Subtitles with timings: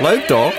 [0.00, 0.54] Leuk toch?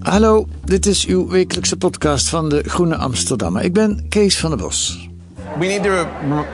[0.00, 3.62] Hallo, dit is uw wekelijkse podcast van de Groene Amsterdammer.
[3.62, 5.08] Ik ben Kees van der Bos.
[5.58, 6.06] We need to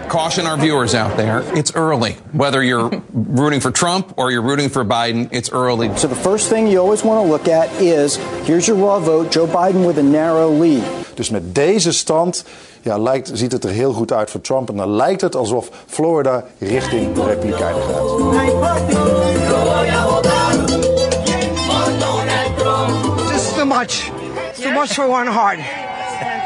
[0.09, 1.43] caution our viewers out there.
[1.55, 2.17] It's early.
[2.31, 3.03] Whether you're
[3.35, 5.91] rooting for Trump or you're rooting for Biden, it's early.
[5.95, 9.31] So the first thing you always want to look at is here's your raw vote,
[9.31, 10.83] Joe Biden with a narrow lead.
[11.15, 12.45] Dus met deze stand
[12.83, 14.69] ja, lijkt, ziet het er heel goed uit voor Trump.
[14.69, 18.09] En dan lijkt het alsof Florida richting de Republikeinen gaat.
[23.71, 24.11] Much.
[24.49, 25.59] It's too much for one heart.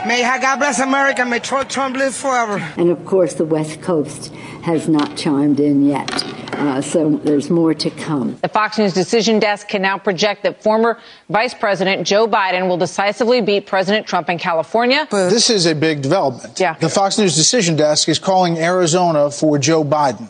[0.06, 1.25] May God bless America.
[1.25, 2.61] May Trump live forever.
[2.77, 4.31] And of course, the West Coast
[4.62, 6.44] has not chimed in yet.
[6.55, 8.36] Uh, so there's more to come.
[8.42, 12.77] The Fox News decision desk can now project that former Vice President Joe Biden will
[12.77, 15.06] decisively beat President Trump in California.
[15.10, 16.58] This is a big development.
[16.58, 16.75] Yeah.
[16.75, 20.28] The Fox News decision desk is calling Arizona for Joe Biden.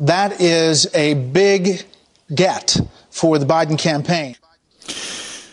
[0.00, 1.82] That is a big
[2.34, 4.36] get for the Biden campaign.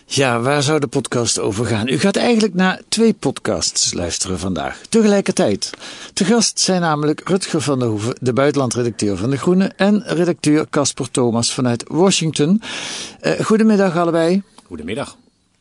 [0.09, 1.87] Ja, waar zou de podcast over gaan?
[1.87, 5.69] U gaat eigenlijk naar twee podcasts luisteren vandaag, tegelijkertijd.
[6.13, 10.67] Te gast zijn namelijk Rutger van der Hoeven, de buitenlandredacteur van De Groene, en redacteur
[10.69, 12.61] Casper Thomas vanuit Washington.
[13.21, 14.41] Uh, goedemiddag allebei.
[14.67, 15.17] Goedemiddag.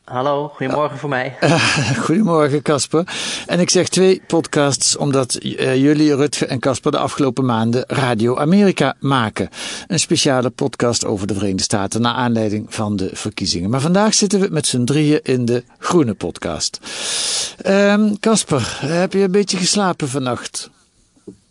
[0.07, 1.37] Hallo, goedemorgen voor mij.
[2.07, 3.05] goedemorgen Casper.
[3.47, 8.37] En ik zeg twee podcasts omdat uh, jullie, Rutger en Casper, de afgelopen maanden Radio
[8.37, 9.49] Amerika maken.
[9.87, 13.71] Een speciale podcast over de Verenigde Staten naar aanleiding van de verkiezingen.
[13.71, 16.81] Maar vandaag zitten we met z'n drieën in de Groene podcast.
[18.21, 20.71] Casper, um, heb je een beetje geslapen vannacht?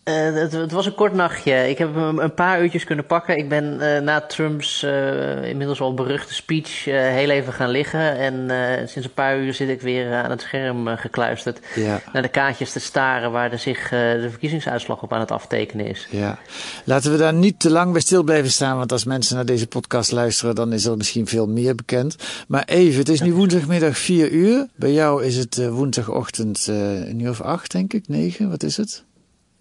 [0.10, 1.70] Uh, het, het, was een kort nachtje.
[1.70, 3.38] Ik heb hem een paar uurtjes kunnen pakken.
[3.38, 8.18] Ik ben uh, na Trumps uh, inmiddels al beruchte speech heel even gaan liggen.
[8.18, 8.50] En
[8.90, 11.60] sinds een paar uur zit ik weer aan het scherm gekluisterd.
[11.76, 12.02] Ja.
[12.14, 16.08] Naar de kaartjes te staren waar de zich de verkiezingsuitslag op aan het aftekenen is.
[16.10, 16.40] Ja.
[16.84, 18.78] Laten we daar niet te lang bij stil blijven staan.
[18.78, 22.16] Want als mensen naar deze podcast luisteren, dan is er misschien veel meer bekend.
[22.48, 24.68] Maar even, het is nu woensdagmiddag 4 uur.
[24.76, 28.08] Bij jou is het woensdagochtend een uur of acht, denk ik.
[28.08, 29.04] Negen, wat is het?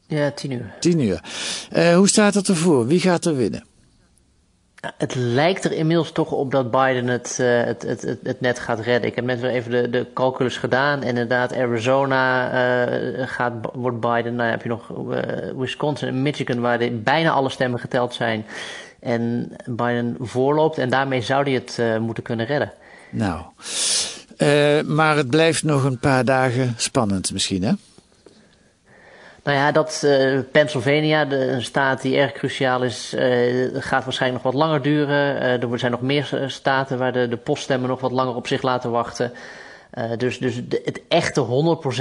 [0.07, 0.75] Ja, tien uur.
[0.81, 1.23] Tien uur.
[1.73, 2.87] Uh, hoe staat het ervoor?
[2.87, 3.65] Wie gaat er winnen?
[4.99, 8.59] Het lijkt er inmiddels toch op dat Biden het, uh, het, het, het, het, net
[8.59, 9.11] gaat redden.
[9.11, 11.03] Ik heb net weer even de, de calculus gedaan.
[11.03, 14.35] En inderdaad, Arizona uh, gaat, wordt Biden.
[14.35, 14.93] Nou heb je nog
[15.57, 18.47] Wisconsin en Michigan, waar de, bijna alle stemmen geteld zijn.
[19.01, 20.79] En Biden voorloopt.
[20.79, 22.73] En daarmee zou hij het moeten kunnen redden.
[23.11, 23.43] Nou,
[24.87, 27.73] maar het blijft nog een paar dagen spannend misschien, hè?
[29.45, 34.45] Nou ja, dat uh, Pennsylvania, de, een staat die erg cruciaal is, uh, gaat waarschijnlijk
[34.45, 35.43] nog wat langer duren.
[35.43, 38.63] Uh, er zijn nog meer staten waar de, de poststemmen nog wat langer op zich
[38.63, 39.33] laten wachten.
[39.99, 41.47] Uh, dus dus het echte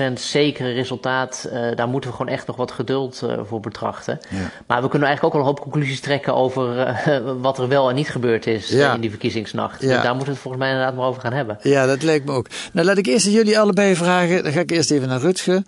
[0.09, 4.19] 100% zekere resultaat, uh, daar moeten we gewoon echt nog wat geduld uh, voor betrachten.
[4.29, 4.51] Ja.
[4.67, 6.95] Maar we kunnen eigenlijk ook al een hoop conclusies trekken over
[7.41, 8.93] wat er wel en niet gebeurd is ja.
[8.93, 9.81] in die verkiezingsnacht.
[9.81, 9.87] Ja.
[9.87, 11.57] Dus daar moeten we het volgens mij inderdaad maar over gaan hebben.
[11.61, 12.47] Ja, dat lijkt me ook.
[12.71, 14.43] Nou, laat ik eerst aan jullie allebei vragen.
[14.43, 15.63] Dan ga ik eerst even naar Rutger.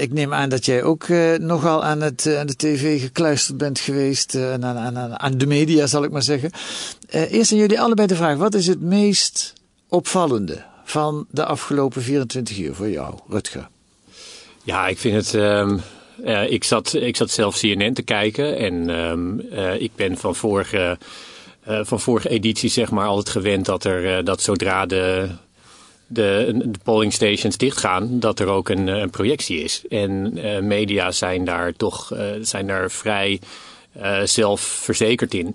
[0.00, 1.08] ik neem aan dat jij ook
[1.38, 4.34] nogal aan, het, aan de tv gekluisterd bent geweest.
[4.34, 6.50] en aan, aan, aan de media, zal ik maar zeggen.
[7.08, 8.36] eerst aan jullie allebei de vraag.
[8.36, 9.52] Wat is het meest
[9.88, 13.68] opvallende van de afgelopen 24 uur voor jou, Rutger?
[14.64, 15.34] Ja, ik vind het.
[15.34, 15.80] Um,
[16.24, 20.34] uh, ik, zat, ik zat zelf CNN te kijken en um, uh, ik ben van
[20.34, 20.98] vorige,
[21.68, 25.28] uh, van vorige editie zeg maar altijd gewend dat er dat zodra de.
[26.10, 29.82] De, de polling stations dichtgaan, dat er ook een, een projectie is.
[29.88, 30.32] En
[30.66, 33.40] media zijn daar toch zijn daar vrij
[34.24, 35.54] zelfverzekerd in.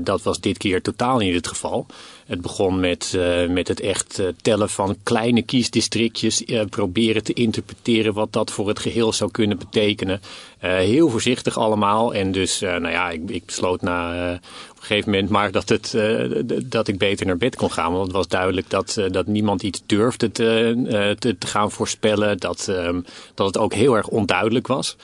[0.00, 1.86] Dat was dit keer totaal niet het geval.
[2.26, 6.44] Het begon met, uh, met het echt uh, tellen van kleine kiesdistrictjes.
[6.70, 10.20] Proberen te interpreteren wat dat voor het geheel zou kunnen betekenen.
[10.58, 12.14] heel voorzichtig allemaal.
[12.14, 14.32] En dus, nou ja, ik, ik besloot na
[14.70, 15.96] op een gegeven moment maar dat, het,
[16.64, 17.92] dat ik beter naar bed kon gaan.
[17.92, 22.38] Want het was duidelijk dat, dat niemand iets durfde te, te, te gaan voorspellen.
[22.38, 22.72] Dat,
[23.34, 24.96] dat het ook heel erg onduidelijk was.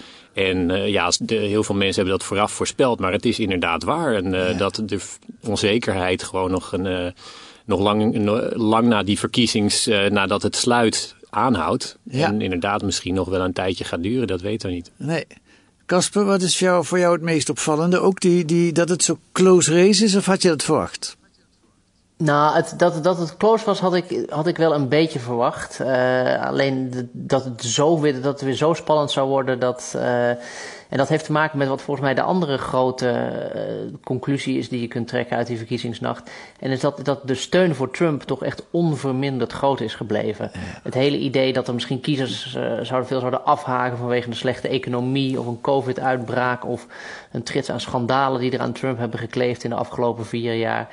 [0.47, 3.83] En uh, ja, de, heel veel mensen hebben dat vooraf voorspeld, maar het is inderdaad
[3.83, 4.15] waar.
[4.15, 4.57] En uh, ja.
[4.57, 5.01] dat de
[5.43, 7.07] onzekerheid gewoon nog, een, uh,
[7.65, 11.99] nog lang, lang na die verkiezings, nadat het sluit, aanhoudt.
[12.03, 12.27] Ja.
[12.27, 14.91] En inderdaad misschien nog wel een tijdje gaat duren, dat weten we niet.
[14.97, 15.27] Nee.
[15.87, 17.99] Casper, wat is voor jou, voor jou het meest opvallende?
[17.99, 21.17] Ook die, die, dat het zo close race is, of had je dat verwacht?
[22.19, 25.79] Nou, het, dat, dat het close was, had ik, had ik wel een beetje verwacht.
[25.81, 29.59] Uh, alleen de, dat, het zo weer, dat het weer zo spannend zou worden.
[29.59, 33.95] Dat, uh, en dat heeft te maken met wat volgens mij de andere grote uh,
[34.05, 36.31] conclusie is die je kunt trekken uit die verkiezingsnacht.
[36.61, 40.51] En is dat, dat de steun voor Trump toch echt onverminderd groot is gebleven.
[40.53, 40.61] Ja.
[40.83, 45.41] Het hele idee dat er misschien kiezers zouden veel zouden afhaken vanwege een slechte economie
[45.41, 46.87] of een COVID-uitbraak of
[47.33, 50.89] een trits aan schandalen die er aan Trump hebben gekleefd in de afgelopen vier jaar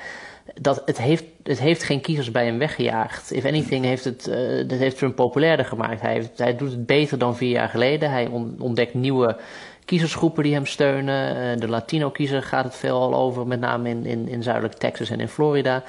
[0.60, 3.32] dat het heeft, het heeft geen kiezers bij hem weggejaagd.
[3.32, 6.00] If anything heeft het, uh, heeft Trump populairder gemaakt.
[6.00, 8.10] Hij, hij doet het beter dan vier jaar geleden.
[8.10, 9.36] Hij ontdekt nieuwe
[9.84, 11.36] kiezersgroepen die hem steunen.
[11.36, 15.10] Uh, de Latino-kiezer gaat het veel al over, met name in, in, in zuidelijk Texas
[15.10, 15.82] en in Florida.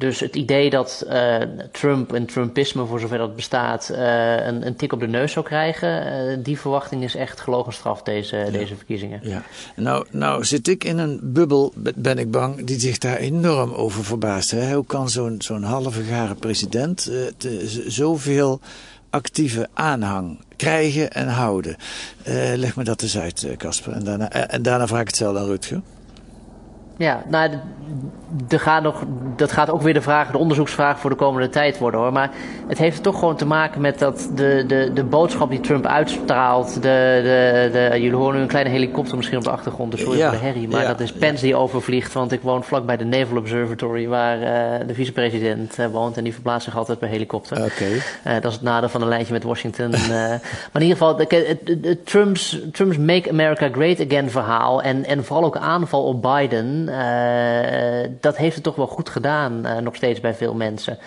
[0.00, 1.36] Dus het idee dat uh,
[1.72, 5.44] Trump en Trumpisme, voor zover dat bestaat, uh, een, een, tik op de neus zou
[5.44, 8.50] krijgen, uh, die verwachting is echt gelogen straf deze, ja.
[8.50, 9.20] deze verkiezingen.
[9.22, 9.42] Ja.
[9.76, 14.04] Nou, nou zit ik in een bubbel, ben ik bang, die zich daar enorm over
[14.04, 14.50] verbaast.
[14.50, 14.74] Hè?
[14.74, 18.60] Hoe kan zo'n zo'n halve garen president te, zoveel
[19.10, 21.76] actieve aanhang krijgen en houden?
[22.54, 23.92] leg me dat eens uit, Casper.
[23.92, 25.80] En daarna, en daarna vraag ik hetzelfde aan Rutger.
[27.00, 27.50] Ja, nou,
[28.48, 29.02] er gaat nog,
[29.36, 32.12] dat gaat ook weer de, vraag, de onderzoeksvraag voor de komende tijd worden hoor.
[32.12, 32.30] Maar
[32.66, 36.74] het heeft toch gewoon te maken met dat de, de, de boodschap die Trump uitstraalt.
[36.74, 36.80] De,
[37.22, 40.28] de, de, jullie horen nu een kleine helikopter misschien op de achtergrond, dus sorry ja,
[40.28, 40.68] voor de herrie.
[40.68, 44.08] Maar ja, dat is Pence die overvliegt, want ik woon vlak bij de Naval Observatory
[44.08, 46.16] waar uh, de vicepresident uh, woont.
[46.16, 47.56] En die verplaatst zich altijd per helikopter.
[47.56, 47.66] Oké.
[47.66, 47.92] Okay.
[48.36, 49.90] Uh, dat is het nadeel van een lijntje met Washington.
[50.72, 51.26] maar in ieder geval,
[52.04, 56.88] Trump's, Trump's Make America Great Again verhaal en, en vooral ook aanval op Biden.
[58.20, 60.98] Dat heeft het toch wel goed gedaan, uh, nog steeds bij veel mensen.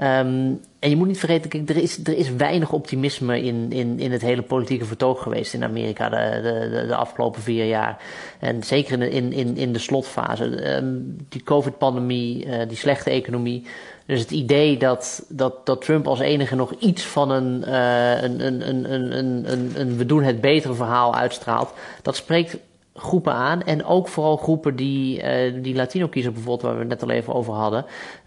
[0.00, 3.98] Um, en je moet niet vergeten, kijk, er, is, er is weinig optimisme in, in,
[3.98, 8.02] in het hele politieke vertoog geweest in Amerika de, de, de afgelopen vier jaar.
[8.38, 10.76] En zeker in, in, in de slotfase.
[10.76, 13.66] Um, die COVID-pandemie, uh, die slechte economie.
[14.06, 18.46] Dus het idee dat, dat, dat Trump als enige nog iets van een, uh, een,
[18.46, 22.56] een, een, een, een, een we doen het betere verhaal uitstraalt, dat spreekt
[22.98, 23.62] groepen aan.
[23.62, 27.34] En ook vooral groepen die, uh, die Latino-kiezer bijvoorbeeld, waar we het net al even
[27.34, 27.84] over hadden.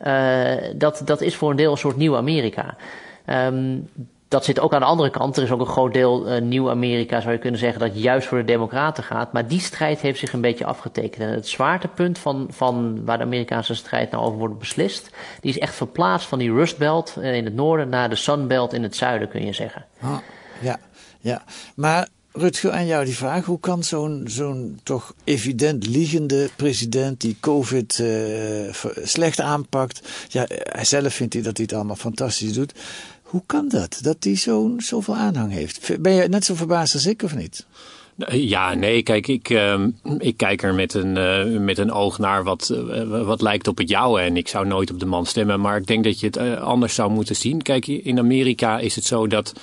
[0.07, 2.75] Uh, dat, dat is voor een deel een soort nieuw Amerika.
[3.25, 3.89] Um,
[4.31, 5.37] dat zit ook aan de andere kant.
[5.37, 8.27] Er is ook een groot deel uh, nieuw Amerika, zou je kunnen zeggen, dat juist
[8.27, 9.33] voor de Democraten gaat.
[9.33, 11.23] Maar die strijd heeft zich een beetje afgetekend.
[11.23, 15.09] En het zwaartepunt van, van waar de Amerikaanse strijd nou over wordt beslist,
[15.41, 18.73] die is echt verplaatst van die Rust Belt in het noorden naar de Sun Belt
[18.73, 19.85] in het zuiden, kun je zeggen.
[20.01, 20.17] Ah,
[20.61, 20.77] ja,
[21.19, 21.43] ja.
[21.75, 23.45] Maar Rutger, aan jou die vraag.
[23.45, 28.73] Hoe kan zo'n zo'n toch evident liegende president die COVID uh,
[29.03, 30.01] slecht aanpakt.
[30.27, 32.73] Ja, hij zelf vindt hij dat hij het allemaal fantastisch doet.
[33.21, 33.99] Hoe kan dat?
[34.01, 36.01] Dat hij zo'n zoveel aanhang heeft?
[36.01, 37.65] Ben je net zo verbaasd als ik of niet?
[38.29, 39.85] Ja, nee, kijk, ik, uh,
[40.17, 43.77] ik kijk er met een, uh, met een oog naar wat, uh, wat lijkt op
[43.77, 44.19] het jouwe.
[44.21, 46.95] En ik zou nooit op de man stemmen, maar ik denk dat je het anders
[46.95, 47.61] zou moeten zien.
[47.61, 49.53] Kijk, in Amerika is het zo dat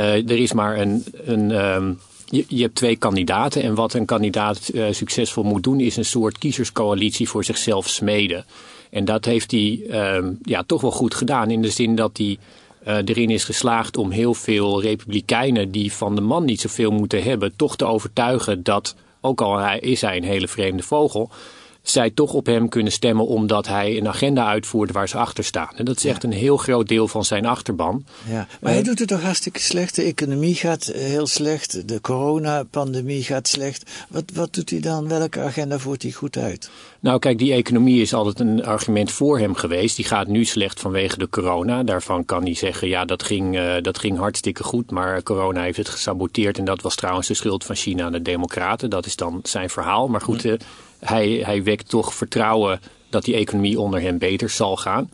[0.00, 1.04] er is maar een.
[1.24, 1.98] een um,
[2.32, 3.62] je, je, hebt twee kandidaten.
[3.62, 8.44] En wat een kandidaat uh, succesvol moet doen, is een soort kiezerscoalitie voor zichzelf smeden.
[8.90, 11.50] En dat heeft hij uh, ja, toch wel goed gedaan.
[11.50, 12.38] In de zin dat hij
[12.86, 17.22] uh, erin is geslaagd om heel veel republikeinen die van de man niet zoveel moeten
[17.22, 21.30] hebben, toch te overtuigen dat, ook al is hij een hele vreemde vogel,
[21.82, 25.70] zij toch op hem kunnen stemmen omdat hij een agenda uitvoert waar ze achter staan.
[25.76, 28.04] En dat is echt een heel groot deel van zijn achterban.
[28.28, 29.96] Ja, maar uh, hij doet het toch hartstikke slecht.
[29.96, 31.88] De economie gaat heel slecht.
[31.88, 33.90] De coronapandemie gaat slecht.
[34.08, 35.08] Wat, wat doet hij dan?
[35.08, 36.70] Welke agenda voert hij goed uit?
[37.00, 39.96] Nou, kijk, die economie is altijd een argument voor hem geweest.
[39.96, 41.82] Die gaat nu slecht vanwege de corona.
[41.82, 44.90] Daarvan kan hij zeggen, ja, dat ging, uh, dat ging hartstikke goed.
[44.90, 46.58] Maar corona heeft het gesaboteerd.
[46.58, 48.90] En dat was trouwens de schuld van China aan de Democraten.
[48.90, 50.08] Dat is dan zijn verhaal.
[50.08, 50.54] Maar goed, uh,
[51.04, 52.80] hij, hij wekt toch vertrouwen
[53.10, 55.10] dat die economie onder hem beter zal gaan.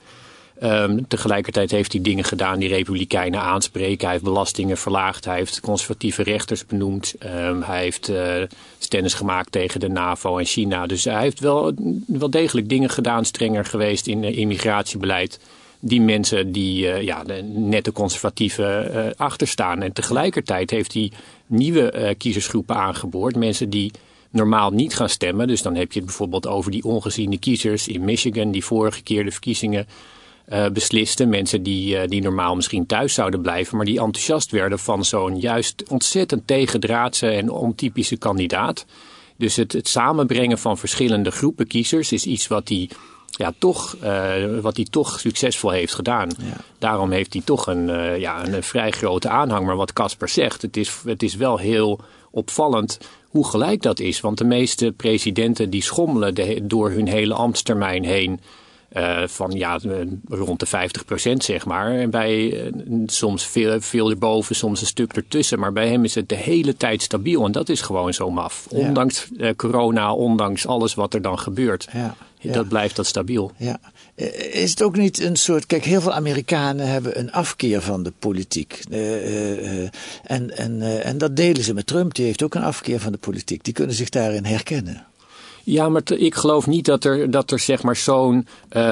[0.62, 4.04] Um, tegelijkertijd heeft hij dingen gedaan die Republikeinen aanspreken.
[4.04, 5.24] Hij heeft belastingen verlaagd.
[5.24, 7.14] Hij heeft conservatieve rechters benoemd.
[7.24, 8.34] Um, hij heeft uh,
[8.78, 10.86] stennis gemaakt tegen de NAVO en China.
[10.86, 11.72] Dus hij heeft wel,
[12.06, 15.40] wel degelijk dingen gedaan, strenger geweest in uh, immigratiebeleid.
[15.80, 19.82] Die mensen die uh, ja, de nette conservatieve uh, achterstaan.
[19.82, 21.12] En tegelijkertijd heeft hij
[21.46, 23.36] nieuwe kiezersgroepen aangeboord.
[23.36, 23.90] Mensen die
[24.30, 25.46] normaal niet gaan stemmen.
[25.46, 29.24] Dus dan heb je het bijvoorbeeld over die ongeziene kiezers in Michigan die vorige keer
[29.24, 29.86] de verkiezingen
[30.52, 31.28] uh, beslisten.
[31.28, 35.40] Mensen die, uh, die normaal misschien thuis zouden blijven, maar die enthousiast werden van zo'n
[35.40, 38.86] juist ontzettend tegendraadse en ontypische kandidaat.
[39.36, 42.88] Dus het, het samenbrengen van verschillende groepen kiezers is iets wat hij
[43.30, 46.30] ja, toch, uh, wat hij toch succesvol heeft gedaan.
[46.38, 46.56] Ja.
[46.78, 49.66] Daarom heeft hij toch een, uh, ja, een, een vrij grote aanhang.
[49.66, 54.20] Maar wat Casper zegt, het is, het is wel heel opvallend hoe gelijk dat is.
[54.20, 58.40] Want de meeste presidenten die schommelen de, door hun hele ambtstermijn heen.
[58.92, 59.78] Uh, van ja,
[60.28, 61.90] rond de 50 procent zeg maar.
[61.90, 62.72] En bij uh,
[63.06, 65.58] soms veel, veel erboven, soms een stuk ertussen.
[65.58, 67.44] Maar bij hem is het de hele tijd stabiel.
[67.44, 68.66] En dat is gewoon zo maf.
[68.70, 71.88] Ondanks uh, corona, ondanks alles wat er dan gebeurt.
[71.92, 72.14] Ja.
[72.52, 73.52] Dat blijft dat stabiel.
[73.56, 73.80] Ja.
[74.52, 75.66] Is het ook niet een soort.
[75.66, 78.80] Kijk, heel veel Amerikanen hebben een afkeer van de politiek.
[80.22, 82.14] en, en, en dat delen ze met Trump.
[82.14, 83.64] Die heeft ook een afkeer van de politiek.
[83.64, 85.06] Die kunnen zich daarin herkennen.
[85.70, 88.46] Ja, maar ik geloof niet dat er, dat er zeg maar zo'n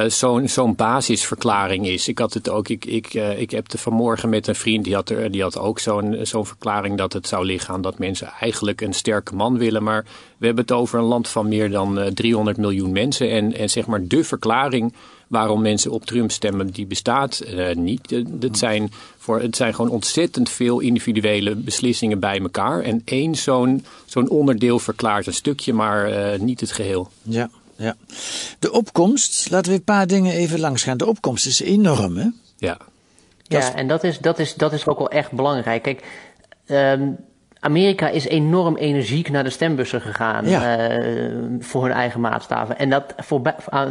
[0.06, 2.08] zo'n zo'n basisverklaring is.
[2.08, 5.10] Ik had het ook, ik, ik, ik heb het vanmorgen met een vriend, die had,
[5.10, 8.80] er, die had ook zo'n zo'n verklaring dat het zou liggen aan dat mensen eigenlijk
[8.80, 9.82] een sterke man willen.
[9.82, 10.04] Maar
[10.38, 13.30] we hebben het over een land van meer dan uh, 300 miljoen mensen.
[13.30, 14.94] En, en zeg maar de verklaring
[15.26, 18.10] waarom mensen op Trump stemmen, die bestaat uh, niet.
[18.40, 22.82] Het zijn, voor, het zijn gewoon ontzettend veel individuele beslissingen bij elkaar.
[22.82, 27.10] En één zo'n zo'n onderdeel verklaart een stukje, maar uh, niet het geheel.
[27.22, 27.96] Ja, ja.
[28.58, 30.96] De opkomst, laten we een paar dingen even langs gaan.
[30.96, 32.28] De opkomst is enorm, hè?
[32.58, 32.78] Ja.
[33.42, 35.82] Ja, en dat is, dat, is, dat is ook wel echt belangrijk.
[35.82, 36.04] Kijk,
[36.66, 37.16] um,
[37.60, 40.90] Amerika is enorm energiek naar de stembussen gegaan ja.
[40.90, 41.04] uh,
[41.60, 42.78] voor hun eigen maatstaven.
[42.78, 43.42] En dat, voor,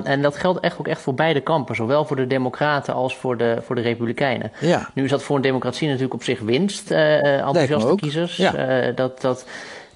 [0.03, 3.37] en dat geldt echt ook echt voor beide kampen, zowel voor de Democraten als voor
[3.37, 4.51] de, voor de Republikeinen.
[4.59, 4.89] Ja.
[4.93, 8.37] Nu is dat voor een democratie natuurlijk op zich winst, uh, enthousiaste kiezers.
[8.37, 8.85] Ja.
[8.87, 9.45] Uh, dat, dat,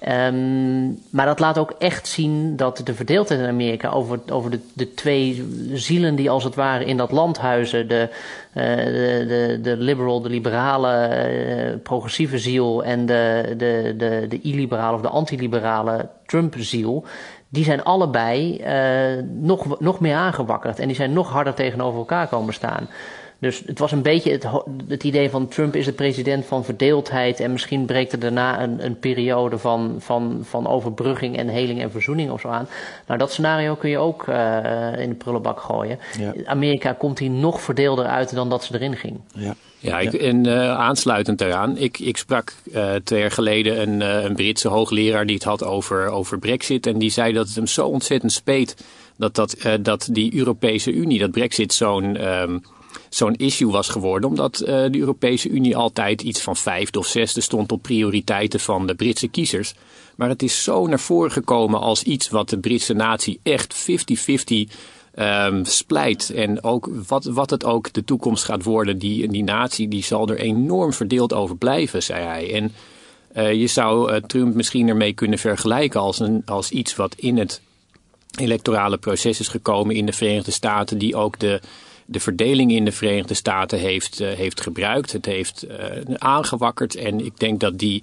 [0.08, 4.60] Um, maar dat laat ook echt zien dat de verdeeldheid in Amerika over, over de,
[4.74, 8.08] de twee zielen die als het ware in dat land huizen, de,
[8.54, 11.18] uh, de, de, de liberal, de liberale,
[11.72, 17.04] uh, progressieve ziel en de, de, de, de illiberale of de antiliberale Trump-ziel,
[17.48, 22.28] die zijn allebei uh, nog, nog meer aangewakkerd en die zijn nog harder tegenover elkaar
[22.28, 22.88] komen staan.
[23.40, 24.46] Dus het was een beetje het,
[24.88, 28.84] het, idee van Trump is de president van verdeeldheid en misschien breekt er daarna een,
[28.84, 32.68] een periode van, van, van overbrugging en heling en verzoening of zo aan.
[33.06, 35.98] Nou, dat scenario kun je ook uh, in de prullenbak gooien.
[36.18, 36.34] Ja.
[36.44, 39.20] Amerika komt hier nog verdeelder uit dan dat ze erin ging.
[39.34, 39.54] Ja.
[39.78, 41.76] Ja, ik, en uh, aansluitend daaraan.
[41.76, 45.64] Ik, ik sprak uh, twee jaar geleden een, uh, een Britse hoogleraar die het had
[45.64, 46.86] over, over Brexit.
[46.86, 48.76] En die zei dat het hem zo ontzettend speet
[49.16, 52.28] dat, dat, dat die Europese Unie, dat Brexit zo'n.
[52.28, 52.62] Um,
[53.08, 54.30] zo'n issue was geworden.
[54.30, 58.86] Omdat uh, de Europese Unie altijd iets van vijfde of zesde stond op prioriteiten van
[58.86, 59.74] de Britse kiezers.
[60.16, 63.90] Maar het is zo naar voren gekomen als iets wat de Britse natie echt
[64.70, 64.76] 50-50
[65.14, 66.30] um, splijt.
[66.30, 70.28] En ook wat, wat het ook de toekomst gaat worden, die, die natie die zal
[70.28, 72.54] er enorm verdeeld over blijven, zei hij.
[72.54, 72.72] En
[73.36, 77.38] uh, je zou uh, Trump misschien ermee kunnen vergelijken als, een, als iets wat in
[77.38, 77.60] het
[78.38, 81.60] electorale proces is gekomen in de Verenigde Staten, die ook de
[82.10, 85.12] de verdeling in de Verenigde Staten heeft, uh, heeft gebruikt.
[85.12, 86.94] Het heeft uh, aangewakkerd.
[86.94, 88.02] En ik denk dat die,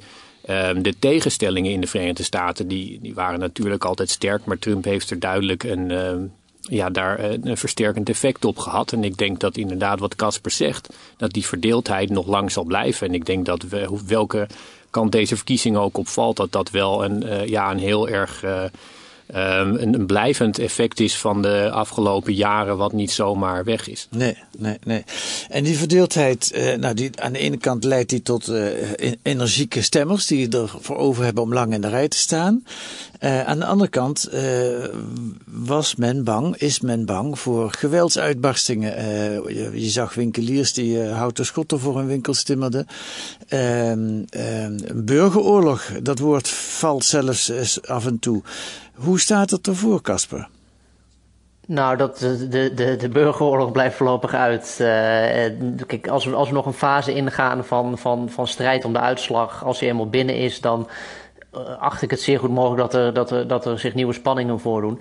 [0.50, 4.46] uh, de tegenstellingen in de Verenigde Staten, die, die waren natuurlijk altijd sterk.
[4.46, 6.22] Maar Trump heeft er duidelijk een, ehm,
[6.62, 8.92] ja, daar een versterkend effect op gehad.
[8.92, 13.08] En ik denk dat inderdaad wat Casper zegt, dat die verdeeldheid nog lang zal blijven.
[13.08, 14.48] En ik denk dat we, welke
[14.90, 18.44] kant deze verkiezing ook opvalt, dat dat wel een, ja, een heel erg
[19.28, 24.08] een, een, blijvend effect is van de afgelopen jaren, wat niet zomaar weg is.
[24.12, 25.04] Nee, nee, nee.
[25.50, 28.66] En die verdeeldheid, uh, nou, die, aan de ene kant leidt die tot uh,
[29.22, 32.64] energieke stemmers die ervoor over hebben om lang in de rij te staan.
[33.20, 34.30] Uh, aan de andere kant
[35.46, 38.92] was men bang, is men bang voor geweldsuitbarstingen.
[39.54, 42.88] Je, je, zag winkeliers die houten schotten voor hun winkel stimmerden.
[43.48, 48.42] Ehm, ehm, burgeroorlog, dat woord valt zelfs af en toe.
[48.94, 50.50] Hoe staat het ervoor, Casper?
[51.68, 54.76] Nou, dat, de, de, de burgeroorlog blijft voorlopig uit.
[55.88, 59.00] Kijk, als we, als we nog een fase ingaan van, van, van strijd om de
[59.00, 60.88] uitslag, als die eenmaal binnen is, dan
[61.80, 64.60] acht ik het zeer goed mogelijk dat er, dat er, dat er zich nieuwe spanningen
[64.60, 65.00] voordoen.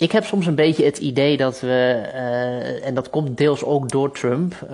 [0.00, 3.88] Ik heb soms een beetje het idee dat we, uh, en dat komt deels ook
[3.88, 4.70] door Trump, uh,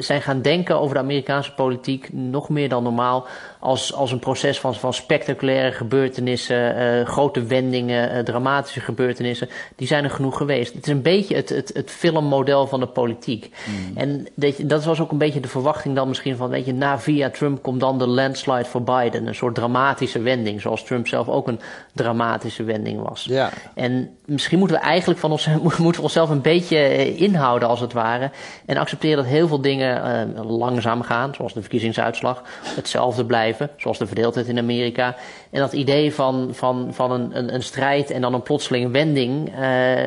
[0.00, 3.26] zijn gaan denken over de Amerikaanse politiek nog meer dan normaal
[3.64, 9.48] als, als een proces van, van spectaculaire gebeurtenissen, uh, grote wendingen, dramatische gebeurtenissen.
[9.76, 10.74] Die zijn er genoeg geweest.
[10.74, 13.50] Het is een beetje het, het, het filmmodel van de politiek.
[13.66, 13.96] Mm.
[13.96, 16.98] En dat, dat was ook een beetje de verwachting dan misschien van, weet je, na
[16.98, 19.26] via Trump komt dan de landslide voor Biden.
[19.26, 21.60] Een soort dramatische wending, zoals Trump zelf ook een
[21.92, 23.24] dramatische wending was.
[23.28, 23.50] Ja.
[23.74, 27.92] En misschien moeten we eigenlijk van ons, moeten we onszelf een beetje inhouden als het
[27.92, 28.30] ware.
[28.66, 32.42] En accepteren dat heel veel dingen uh, langzaam gaan, zoals de verkiezingsuitslag.
[32.62, 35.16] Hetzelfde blijven blijven, zoals de verdeeldheid in Amerika.
[35.50, 39.52] En dat idee van, van, van een, een, een strijd en dan een plotseling wending,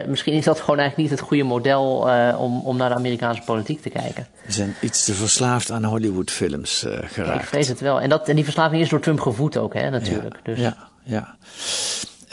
[0.08, 3.82] misschien is dat gewoon eigenlijk niet het goede model om, om naar de Amerikaanse politiek
[3.82, 4.28] te kijken.
[4.46, 7.42] We zijn iets te verslaafd aan Hollywoodfilms geraakt.
[7.42, 8.02] Ik vrees het wel.
[8.02, 10.36] En, dat, en die verslaving is door Trump gevoed ook, hè, natuurlijk.
[10.44, 10.60] Ja, dus.
[10.60, 11.36] ja, ja.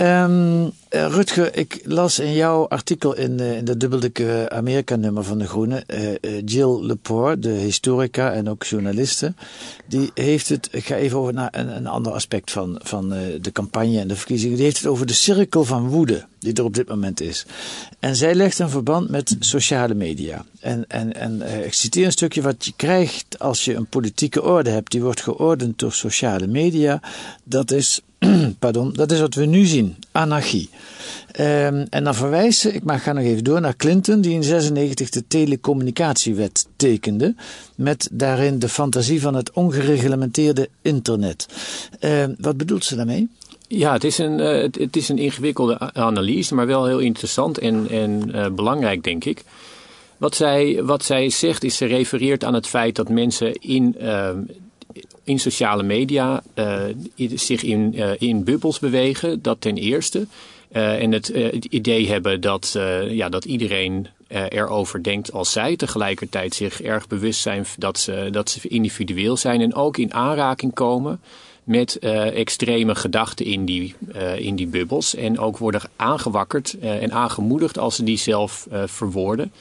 [0.00, 5.84] Um, Rutger, ik las in jouw artikel in, in de dubbeldikke Amerika-nummer van De Groene,
[5.86, 9.34] uh, Jill Lepore, de historica en ook journaliste,
[9.88, 13.08] die heeft het, ik ga even over naar een, een ander aspect van, van
[13.40, 16.64] de campagne en de verkiezingen, die heeft het over de cirkel van woede die er
[16.64, 17.46] op dit moment is.
[17.98, 20.44] En zij legt een verband met sociale media.
[20.60, 24.70] En, en, en ik citeer een stukje wat je krijgt als je een politieke orde
[24.70, 27.00] hebt, die wordt geordend door sociale media,
[27.44, 28.00] dat is
[28.58, 30.68] pardon, dat is wat we nu zien, anarchie.
[31.40, 34.42] Um, en dan verwijst ze, ik mag, ga nog even door, naar Clinton, die in
[34.42, 37.34] 96 de telecommunicatiewet tekende,
[37.74, 41.46] met daarin de fantasie van het ongereglementeerde internet.
[42.00, 43.28] Um, wat bedoelt ze daarmee?
[43.68, 47.86] Ja, het is, een, uh, het, is een ingewikkelde analyse, maar wel heel interessant en,
[47.90, 49.44] en uh, belangrijk, denk ik.
[50.16, 54.28] Wat zij, wat zij zegt is, ze refereert aan het feit dat mensen in uh,
[55.24, 56.82] in sociale media uh,
[57.16, 60.26] zich in, uh, in bubbels bewegen, dat ten eerste.
[60.72, 62.76] Uh, en het, het, idee hebben dat,
[63.08, 65.76] ja, dat iedereen erover denkt als zij.
[65.76, 70.74] Tegelijkertijd zich erg bewust zijn dat ze, dat ze individueel zijn en ook in aanraking
[70.74, 71.20] komen
[71.64, 73.94] met extreme gedachten in die,
[74.36, 75.14] in die bubbels.
[75.14, 79.52] En ook worden aangewakkerd en aangemoedigd als ze die zelf verwoorden.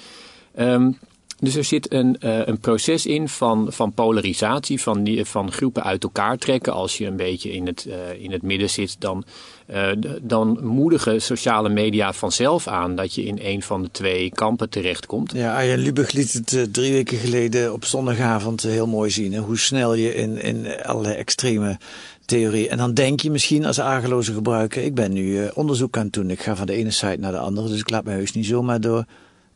[0.60, 0.98] Um,
[1.44, 6.04] dus er zit een, uh, een proces in van, van polarisatie, van, van groepen uit
[6.04, 6.74] elkaar trekken.
[6.74, 9.24] Als je een beetje in het, uh, in het midden zit, dan,
[9.72, 9.88] uh,
[10.22, 15.32] dan moedigen sociale media vanzelf aan dat je in een van de twee kampen terechtkomt.
[15.36, 19.36] Ja, Arjen Lubach liet het drie weken geleden op zondagavond heel mooi zien.
[19.36, 21.78] Hoe snel je in, in allerlei extreme
[22.26, 22.70] theorie.
[22.70, 26.30] En dan denk je misschien als argeloze gebruiker, ik ben nu onderzoek aan het doen.
[26.30, 28.46] Ik ga van de ene site naar de andere, dus ik laat me heus niet
[28.46, 29.06] zomaar door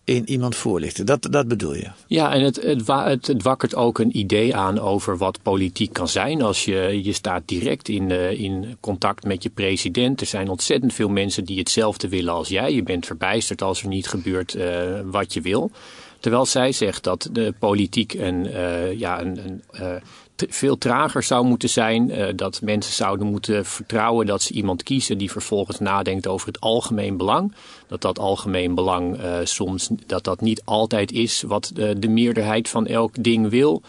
[0.08, 1.06] in iemand voorlichten.
[1.06, 1.88] Dat, dat bedoel je?
[2.08, 6.08] Ja, en het, het, het, het wakkert ook een idee aan over wat politiek kan
[6.08, 6.42] zijn.
[6.42, 10.22] Als je, je staat direct in, uh, in contact met je president.
[10.22, 12.74] Er zijn ontzettend veel mensen die hetzelfde willen als jij.
[12.74, 14.64] Je bent verbijsterd als er niet gebeurt uh,
[15.06, 15.72] wat je wil.
[16.20, 19.40] Terwijl zij zegt dat de politiek een, uh, ja, een,
[19.72, 20.02] een
[20.50, 22.10] veel trager zou moeten zijn.
[22.10, 26.60] Uh, dat mensen zouden moeten vertrouwen dat ze iemand kiezen die vervolgens nadenkt over het
[26.60, 27.54] algemeen belang.
[27.88, 32.70] Dat dat algemeen belang uh, soms dat dat niet altijd is wat de, de meerderheid
[32.70, 33.82] van elk ding wil.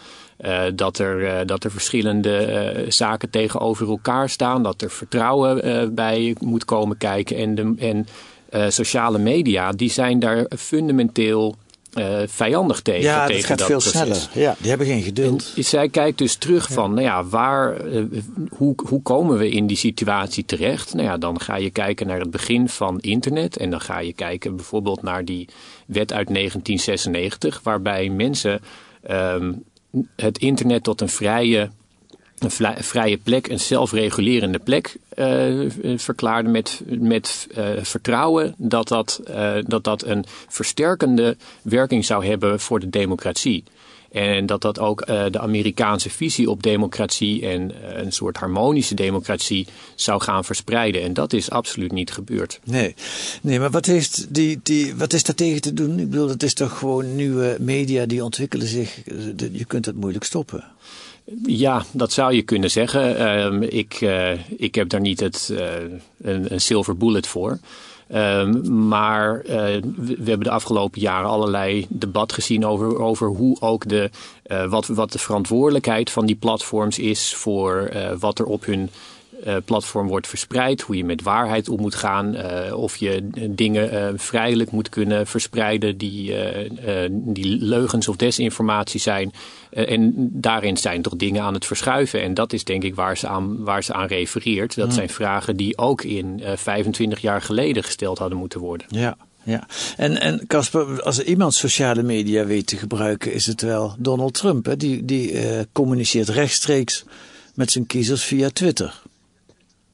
[0.75, 4.63] Dat, er, dat er verschillende zaken tegenover elkaar staan.
[4.63, 7.37] Dat er vertrouwen bij moet komen kijken.
[7.37, 8.07] En, de, en
[8.71, 11.55] sociale media die zijn daar fundamenteel
[11.93, 13.01] uh, vijandig tegen.
[13.01, 14.01] Ja, tegen gaat dat veel proces.
[14.01, 14.29] sneller.
[14.33, 15.53] Ja, die hebben geen geduld.
[15.55, 18.05] En zij kijkt dus terug van, nou ja, waar, uh,
[18.49, 20.93] hoe, hoe komen we in die situatie terecht?
[20.93, 24.13] Nou ja, dan ga je kijken naar het begin van internet en dan ga je
[24.13, 25.47] kijken bijvoorbeeld naar die
[25.85, 28.61] wet uit 1996, waarbij mensen
[29.09, 29.63] um,
[30.15, 31.69] het internet tot een vrije
[32.43, 39.21] een vrije plek, een zelfregulerende plek uh, verklaarde met, met uh, vertrouwen dat dat,
[39.67, 43.63] dat dat een versterkende werking zou hebben voor de democratie.
[44.11, 47.71] En dat dat ook de Amerikaanse visie op democratie en
[48.03, 51.01] een soort harmonische democratie zou gaan verspreiden.
[51.01, 52.59] En dat is absoluut niet gebeurd.
[52.63, 52.95] Nee,
[53.41, 55.99] nee maar wat, heeft die, die, wat is daar tegen te doen?
[55.99, 59.01] Ik bedoel, het is toch gewoon nieuwe media die ontwikkelen zich.
[59.51, 60.63] Je kunt het moeilijk stoppen.
[61.45, 63.21] Ja, dat zou je kunnen zeggen.
[63.61, 65.59] Uh, ik, uh, ik heb daar niet het, uh,
[66.21, 67.59] een, een silver bullet voor.
[68.07, 73.89] Ehm, maar we, we, hebben de afgelopen jaren allerlei debat gezien over, over hoe ook
[73.89, 74.09] de,
[74.69, 78.89] wat, wat de verantwoordelijkheid van die platforms is voor wat er op hun
[79.65, 84.07] platform wordt verspreid, hoe je met waarheid om moet gaan, uh, of je dingen uh,
[84.15, 86.35] vrijelijk moet kunnen verspreiden die,
[87.09, 89.31] die leugens of desinformatie zijn.
[89.69, 92.21] en daarin zijn toch dingen aan het verschuiven.
[92.21, 94.75] En dat is denk ik waar ze aan, waar ze aan refereert.
[94.75, 94.93] Dat Mm.
[94.93, 98.87] zijn vragen die ook in 25 jaar geleden gesteld hadden moeten worden.
[98.89, 99.17] Ja.
[99.43, 103.95] Ja, en, en Casper, als er iemand sociale media weet te gebruiken, is het wel
[103.99, 104.65] Donald Trump.
[104.65, 104.77] Hè?
[104.77, 105.39] Die, die
[105.71, 107.03] communiceert rechtstreeks
[107.55, 109.01] met zijn kiezers via Twitter.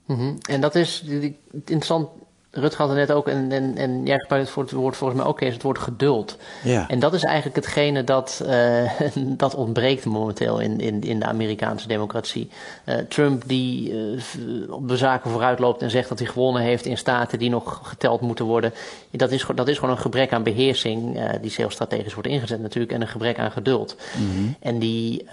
[0.06, 0.50] Mm -hmm.
[0.50, 1.04] En dat is
[1.52, 2.10] interessant
[2.58, 5.42] Rut had er net ook, en, en, en jij gebruikt het woord volgens mij ook
[5.42, 6.38] eens, het woord geduld.
[6.64, 6.88] Ja.
[6.88, 8.92] En dat is eigenlijk hetgene dat, uh,
[9.44, 12.50] dat ontbreekt momenteel in, in, in de Amerikaanse democratie.
[12.86, 16.86] Uh, Trump die uh, op de zaken vooruit loopt en zegt dat hij gewonnen heeft
[16.86, 18.74] in staten die nog geteld moeten worden.
[19.12, 22.94] Dat is, dat is gewoon een gebrek aan beheersing, die heel strategisch wordt ingezet natuurlijk,
[22.94, 23.96] en een gebrek aan geduld.
[24.18, 24.56] Mm -hmm.
[24.60, 25.26] En die,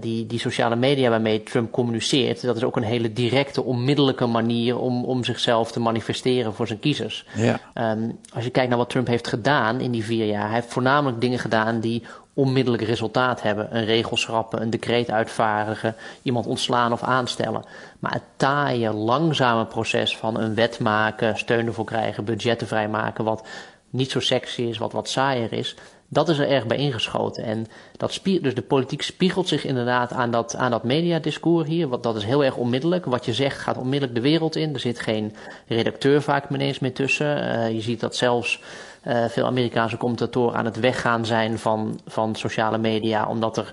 [0.00, 4.78] die, die sociale media waarmee Trump communiceert, dat is ook een hele directe, onmiddellijke manier
[4.78, 7.26] om, om zichzelf te manifesteren voor zijn kiezers.
[7.34, 7.60] Ja.
[7.74, 10.72] Um, als je kijkt naar wat Trump heeft gedaan in die vier jaar, hij heeft
[10.72, 12.02] voornamelijk dingen gedaan die
[12.34, 13.76] onmiddellijk resultaat hebben.
[13.76, 17.64] Een regel schrappen, een decreet uitvaardigen, iemand ontslaan of aanstellen.
[17.98, 23.46] Maar het taaie, langzame proces van een wet maken, steun ervoor krijgen, budgetten vrijmaken, wat
[23.90, 25.76] niet zo sexy is, wat wat saaier is,
[26.12, 27.44] dat is er erg bij ingeschoten.
[27.44, 31.88] En dat dus de politiek spiegelt zich inderdaad aan dat, aan dat mediadiscours hier.
[31.88, 33.04] Want dat is heel erg onmiddellijk.
[33.04, 34.74] Wat je zegt gaat onmiddellijk de wereld in.
[34.74, 35.34] Er zit geen
[35.66, 37.38] redacteur vaak ineens meer tussen.
[37.38, 38.62] Uh, je ziet dat zelfs
[39.06, 43.28] uh, veel Amerikaanse commentatoren aan het weggaan zijn van, van sociale media.
[43.28, 43.72] Omdat, er,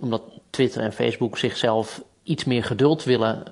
[0.00, 3.42] omdat Twitter en Facebook zichzelf iets meer geduld willen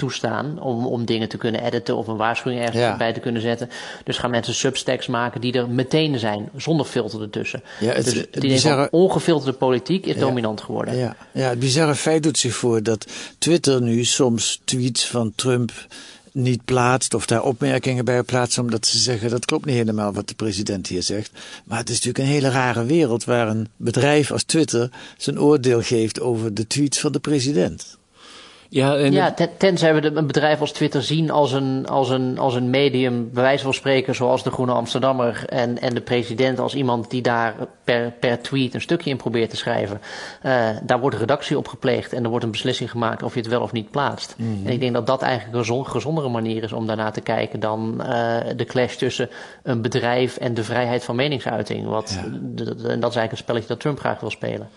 [0.00, 2.96] toestaan om, om dingen te kunnen editen of een waarschuwing ergens Ja.
[2.96, 3.68] bij te kunnen zetten.
[4.04, 7.62] Dus gaan mensen substacks maken die er meteen zijn, zonder filter ertussen.
[7.80, 10.20] Ja, het- dus het het idee bizarre- ongefilterde politiek is Ja.
[10.20, 10.96] dominant geworden.
[10.96, 13.06] Ja, ja, het bizarre feit doet zich voor dat
[13.38, 15.72] Twitter nu soms tweets van Trump
[16.32, 20.28] niet plaatst of daar opmerkingen bij plaatst omdat ze zeggen dat klopt niet helemaal wat
[20.28, 21.30] de president hier zegt.
[21.64, 25.82] Maar het is natuurlijk een hele rare wereld waar een bedrijf als Twitter zijn oordeel
[25.82, 27.98] geeft over de tweets van de president.
[28.72, 32.38] Ja, en Ja, ten- tenzij we een bedrijf als Twitter zien als een, als een,
[32.38, 36.58] als een medium, bij wijze van spreken, zoals de Groene Amsterdammer en, en de president
[36.58, 37.54] als iemand die daar
[37.84, 40.00] per, per tweet een stukje in probeert te schrijven.
[40.42, 43.40] Eh, daar wordt een redactie op gepleegd en er wordt een beslissing gemaakt of je
[43.40, 44.34] het wel of niet plaatst.
[44.38, 44.66] Mhm.
[44.66, 47.60] En ik denk dat dat eigenlijk een gezon- gezondere manier is om daarna te kijken
[47.60, 49.28] dan eh, de clash tussen
[49.62, 51.86] een bedrijf en de vrijheid van meningsuiting.
[51.86, 54.68] Wat, en dat is eigenlijk een spelletje dat Trump graag wil spelen.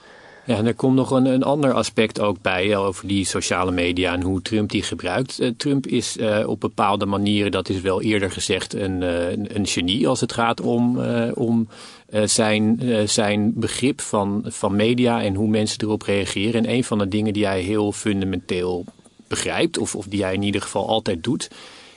[0.46, 3.72] Ja, en er komt nog een, een ander aspect ook bij hè, over die sociale
[3.72, 5.40] media en hoe Trump die gebruikt.
[5.40, 9.68] Eh, Trump is eh, op bepaalde manieren, dat is wel eerder gezegd, een, eh, een,
[9.68, 11.68] genie als het gaat om, eh, om
[12.10, 16.66] eh, zijn, eh, zijn begrip van, van media en hoe mensen erop reageren.
[16.66, 18.86] En een van de dingen die hij heel fundamenteel
[19.28, 21.50] begrijpt, of, of die hij in ieder geval altijd doet,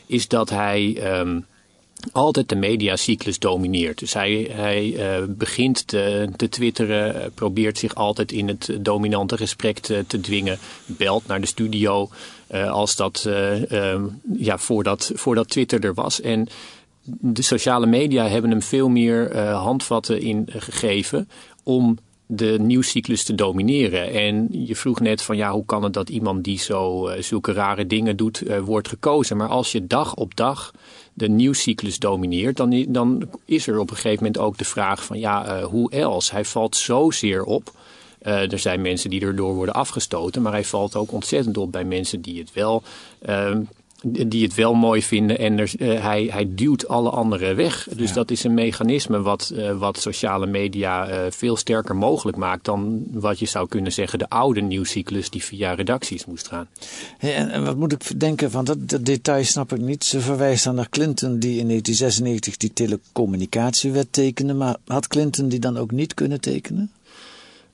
[0.07, 0.97] is dat hij.
[1.03, 1.41] ehm,
[2.13, 3.99] altijd de mediacyclus domineert.
[3.99, 9.37] Dus hij, hij eh, begint te, te twitteren, eh, probeert zich altijd in het dominante
[9.37, 12.09] gesprek te, dwingen, belt naar de studio
[12.47, 14.01] eh, als dat, eh, eh,
[14.37, 16.21] ja, voordat, voordat Twitter er was.
[16.21, 16.49] En
[17.05, 21.29] de sociale media hebben hem veel meer handvatten in gegeven
[21.63, 24.13] om de nieuwscyclus te domineren.
[24.13, 27.87] En je vroeg net van ja, hoe kan het dat iemand die zo zulke rare
[27.87, 29.37] dingen doet, wordt gekozen.
[29.37, 30.73] Maar als je dag op dag
[31.17, 35.19] de nieuwscyclus domineert, dan, dan is er op een gegeven moment ook de vraag van
[35.19, 36.33] ja, eh, hoe else?
[36.33, 37.73] Hij valt zozeer op.
[38.19, 41.85] Eh, er zijn mensen die erdoor worden afgestoten, maar hij valt ook ontzettend op bij
[41.85, 42.83] mensen die het wel,
[43.19, 43.63] ehm,
[44.03, 45.39] die het wel mooi vinden.
[45.39, 47.89] En er, eh, hij, hij duwt alle anderen weg.
[47.97, 52.65] Dus dat is een mechanisme wat, eh, wat sociale media eh, veel sterker mogelijk maakt
[52.65, 56.69] dan wat je zou kunnen zeggen de oude nieuwscyclus die via redacties moest gaan.
[57.19, 60.05] Hey, en, en wat moet ik denken van dat, dat detail snap ik niet.
[60.05, 64.55] Ze verwijst dan naar Clinton die in 1996 die telecommunicatiewet tekende.
[64.55, 66.91] Maar had Clinton die dan ook niet kunnen tekenen?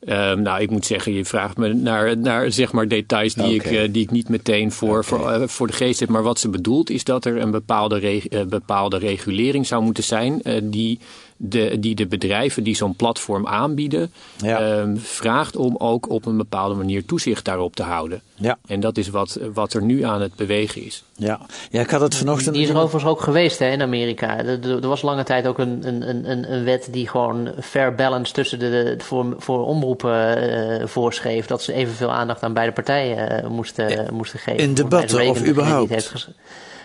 [0.04, 3.64] Ehm, nou, ik moet zeggen, je vraagt me naar, naar zeg maar details die, ik,
[3.64, 6.08] eh, die ik niet meteen voor, voor, eh, voor de geest heb.
[6.08, 10.42] Maar wat ze bedoelt is dat er een bepaalde, eh, bepaalde regulering zou moeten zijn
[10.62, 10.98] die,
[11.44, 16.74] de, die de bedrijven die zo'n platform aanbieden ehm, vraagt om ook op een bepaalde
[16.74, 18.22] manier toezicht daarop te houden.
[18.34, 18.58] Ja.
[18.66, 21.04] En dat is wat, wat er nu aan het bewegen is.
[21.16, 22.54] Ja, ja ik had het vanochtend...
[22.54, 24.44] Die is er overigens ook geweest hè, in Amerika.
[24.44, 28.58] Er, was lange tijd ook een, een, een, een wet die gewoon fair balance tussen
[28.58, 30.36] de, de- voor, voor omroepen
[30.80, 31.46] eh, voorschreef.
[31.46, 34.62] Dat ze evenveel aandacht aan beide partijen eh, moesten, moesten geven.
[34.62, 36.30] in debatten of überhaupt?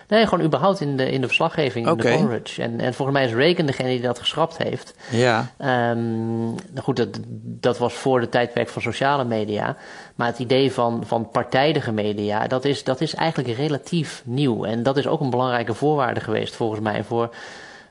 [0.08, 2.62] Nee, gewoon überhaupt in de, in de verslaggeving, in de coverage.
[2.62, 4.94] En, en volgens mij is Reagan degene die dat geschrapt heeft.
[5.10, 5.50] Ja.
[5.56, 9.76] Ehm, nou goed, dat, dat was voor de tijdperk van sociale media.
[10.14, 14.64] Maar het idee van, van partijdige media, dat is, dat is eigenlijk relatief nieuw.
[14.64, 17.34] En dat is ook een belangrijke voorwaarde geweest volgens mij voor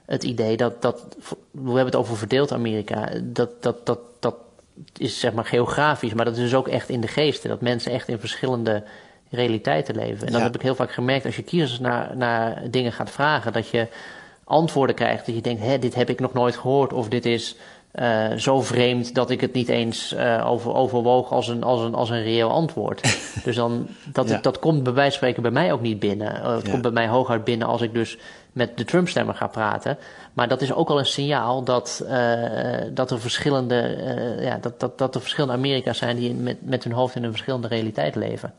[0.05, 1.05] het idee dat, dat
[1.51, 4.35] we hebben het over verdeeld Amerika, dat, dat, dat, dat
[4.97, 7.49] is zeg maar geografisch, maar dat is dus ook echt in de geesten.
[7.49, 8.83] Dat mensen echt in verschillende
[9.29, 10.27] realiteiten leven.
[10.27, 10.47] En dat Ja.
[10.47, 13.87] heb ik heel vaak gemerkt als je kiezers naar, naar dingen gaat vragen, dat je
[14.43, 15.25] antwoorden krijgt.
[15.25, 16.93] Dat je denkt, hé, dit heb ik nog nooit gehoord.
[16.93, 17.55] Of dit is
[17.93, 21.95] uh, zo vreemd dat ik het niet eens uh, over, overwoog als een, als, een,
[21.95, 23.17] als een reëel antwoord.
[23.43, 24.39] dus dan, dat, ja.
[24.41, 26.35] dat komt bij wijze van spreken bij mij ook niet binnen.
[26.35, 26.71] Uh, het ja.
[26.71, 28.17] komt bij mij hooguit binnen als ik dus
[28.51, 29.97] met de Trump-stemmer ga praten.
[30.33, 32.05] Maar dat is ook al een signaal dat,
[32.93, 33.97] dat er verschillende,
[34.39, 37.31] ja, dat, dat, dat er verschillende Amerika's zijn die met, met hun hoofd in een
[37.31, 38.53] verschillende realiteit leven.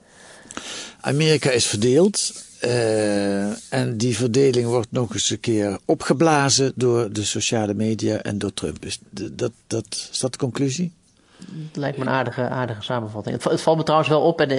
[1.01, 2.47] Amerika is verdeeld.
[2.65, 8.39] Uh, en die verdeling wordt nog eens een keer opgeblazen door de sociale media en
[8.39, 8.85] door Trump.
[8.85, 10.93] Is dat, dat, is dat de conclusie?
[11.39, 13.35] Het lijkt me een aardige, aardige samenvatting.
[13.35, 14.51] Het, het, valt me trouwens wel op, en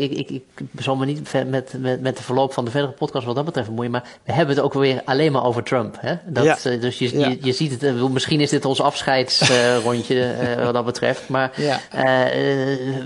[0.00, 0.42] ik, ik, ik
[0.78, 3.68] zal me niet met, met, met de verloop van de verdere podcast wat dat betreft
[3.68, 5.96] bemoeien, maar we hebben het ook weer alleen maar over Trump.
[6.00, 6.14] Hè?
[6.26, 6.76] Dat, ja.
[6.76, 7.28] Dus je, ja.
[7.28, 11.74] je, je, ziet het, misschien is dit ons afscheidsrondje uh, wat dat betreft, maar ja.
[11.74, 12.00] uh,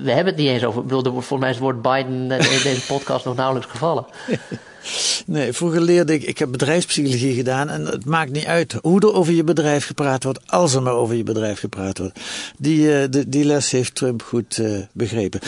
[0.03, 0.83] we hebben het niet eens over.
[0.83, 4.05] Ik bedoel, volgens mij is het woord Biden in deze podcast nog nauwelijks gevallen.
[5.27, 9.15] Nee, vroeger leerde ik, ik heb bedrijfspsychologie gedaan en het maakt niet uit hoe er
[9.15, 12.21] over je bedrijf gepraat wordt, als er maar over je bedrijf gepraat wordt.
[12.59, 15.41] Die, uh, de, die les heeft Trump goed uh, begrepen.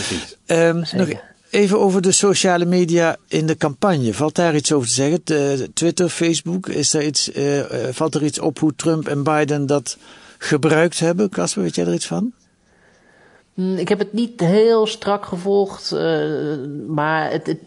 [0.47, 1.09] Um, nog
[1.51, 4.15] even over de sociale media in de campagne.
[4.15, 5.21] Valt daar iets over te zeggen?
[5.25, 9.67] De, Twitter, Facebook, is daar iets, uh, valt er iets op hoe Trump en Biden
[9.67, 9.97] dat
[10.39, 11.29] gebruikt hebben?
[11.29, 12.33] Casper, weet jij er iets van?
[13.55, 15.97] Ik heb het niet heel strak gevolgd,
[16.89, 17.59] maar het, het,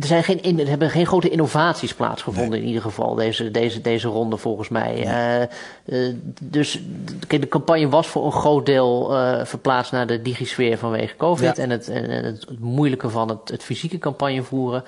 [0.00, 2.60] er, zijn geen, er hebben geen grote innovaties plaatsgevonden nee.
[2.60, 4.94] in ieder geval, deze, deze, deze ronde volgens mij.
[4.94, 5.48] Nee.
[5.84, 6.80] Uh, uh, dus
[7.28, 9.10] de campagne was voor een groot deel
[9.44, 11.62] verplaatst naar de digisfeer vanwege COVID ja.
[11.62, 14.84] en, het, en het, het, moeilijke van het, het fysieke campagne voeren.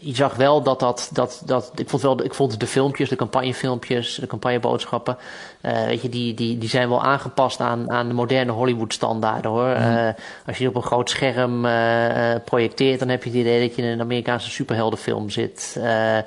[0.00, 3.16] je zag wel dat dat, dat, dat ik, vond wel, ik vond de filmpjes, de
[3.16, 5.16] campagnefilmpjes, de campagneboodschappen,
[5.86, 9.76] weet je, die, die, die zijn wel aangepast aan, aan de moderne Hollywood standaarden hoor.
[9.78, 10.14] Mm.
[10.46, 11.66] als je op een groot scherm
[12.44, 15.74] projecteert, dan heb je het idee dat je in een Amerikaanse superheldenfilm zit.
[15.78, 16.22] Uh, uh,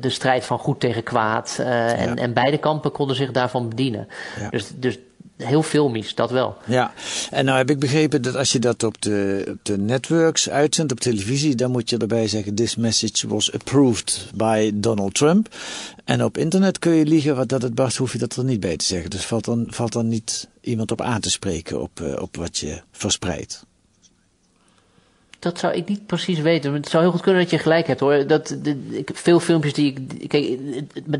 [0.00, 1.56] de strijd van goed tegen kwaad.
[1.60, 1.94] Uh, ja.
[1.94, 4.08] en, en beide kampen konden zich daarvan bedienen.
[4.40, 4.48] Ja.
[4.48, 4.98] Dus, dus
[5.38, 6.56] heel filmisch, dat wel.
[6.66, 6.92] Ja,
[7.30, 10.92] en nou heb ik begrepen dat als je dat op de, op de networks uitzendt,
[10.92, 15.54] op televisie, dan moet je erbij zeggen: This message was approved by Donald Trump.
[16.04, 18.60] En op internet kun je liegen wat dat het barst, hoef je dat er niet
[18.60, 19.10] bij te zeggen.
[19.10, 22.80] Dus valt dan, valt dan niet iemand op aan te spreken op, op wat je
[22.92, 23.66] verspreidt.
[25.40, 26.72] Dat zou ik niet precies weten.
[26.72, 28.26] Het zou heel goed kunnen dat je gelijk hebt hoor.
[28.26, 30.28] Dat, de, ik veel filmpjes die ik.
[30.28, 30.58] Kijk,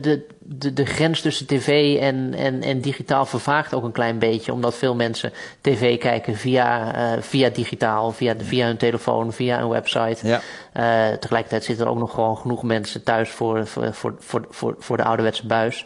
[0.02, 4.52] de, de, de grens tussen tv en, en, en digitaal vervaagt ook een klein beetje.
[4.52, 9.68] Omdat veel mensen tv kijken via, uh, via digitaal, via, via hun telefoon, via een
[9.68, 10.26] website.
[10.26, 10.40] Ja.
[10.78, 14.96] Uh, tegelijkertijd zitten er ook nog gewoon genoeg mensen thuis voor, voor, voor, voor, voor,
[14.96, 15.84] de ouderwetse buis.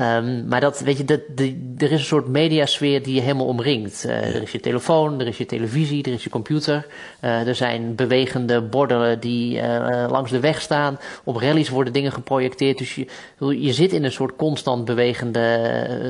[0.00, 3.46] Um, maar dat, weet je, dat, de, er is een soort mediasfeer die je helemaal
[3.46, 4.04] omringt.
[4.06, 6.86] Uh, er is je telefoon, er is je televisie, er is je computer.
[7.20, 9.62] er zijn bewegende borden die
[10.08, 10.98] langs de weg staan.
[11.24, 12.78] Op rallies worden dingen geprojecteerd.
[12.78, 13.06] Dus je,
[13.38, 15.40] je zit in een soort constant bewegende,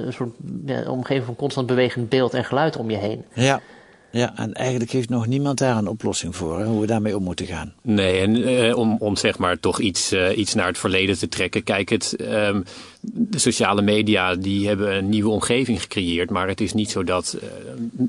[0.06, 0.34] een soort
[0.66, 3.24] ja, omgeving van constant bewegend beeld en geluid om je heen.
[3.32, 3.60] Ja.
[4.11, 7.23] Ja, en eigenlijk heeft nog niemand daar een oplossing voor, hè, hoe we daarmee om
[7.23, 7.75] moeten gaan.
[7.83, 11.29] Nee, en uh, om, om zeg maar toch iets, uh, iets naar het verleden te
[11.29, 11.62] trekken.
[11.62, 12.64] Kijk, het, um,
[13.12, 16.31] de sociale media die hebben een nieuwe omgeving gecreëerd.
[16.31, 17.49] Maar het is niet zo dat, uh,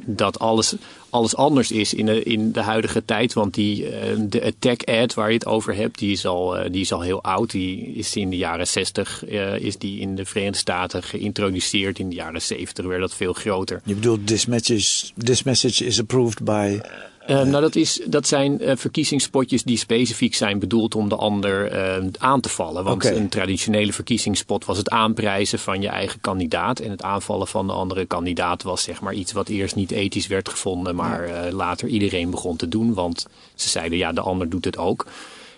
[0.06, 0.76] dat alles,
[1.10, 3.34] alles anders is in de, in de huidige tijd.
[3.34, 6.66] Want die, uh, de attack ad waar je het over hebt, die is al, uh,
[6.72, 7.52] die is al heel oud.
[7.52, 9.26] Die is in de jaren 60
[9.60, 12.00] is die in de Verenigde Staten geïntroduceerd.
[12.00, 13.82] In de jaren 70 werd dat veel groter.
[13.86, 16.80] Je bedoelt, this message, this message is approved by...
[17.28, 21.74] Uh, nou, dat, is, dat zijn uh, verkiezingspotjes die specifiek zijn bedoeld om de ander
[21.74, 22.84] uh, aan te vallen.
[22.84, 23.18] Want okay.
[23.18, 26.80] een traditionele verkiezingspot was het aanprijzen van je eigen kandidaat.
[26.80, 30.28] En het aanvallen van de andere kandidaat was zeg maar iets wat eerst niet ethisch
[30.28, 31.52] werd gevonden, maar ja.
[31.52, 32.94] later iedereen begon te doen.
[32.94, 35.06] Want ze zeiden ja, de ander doet het ook.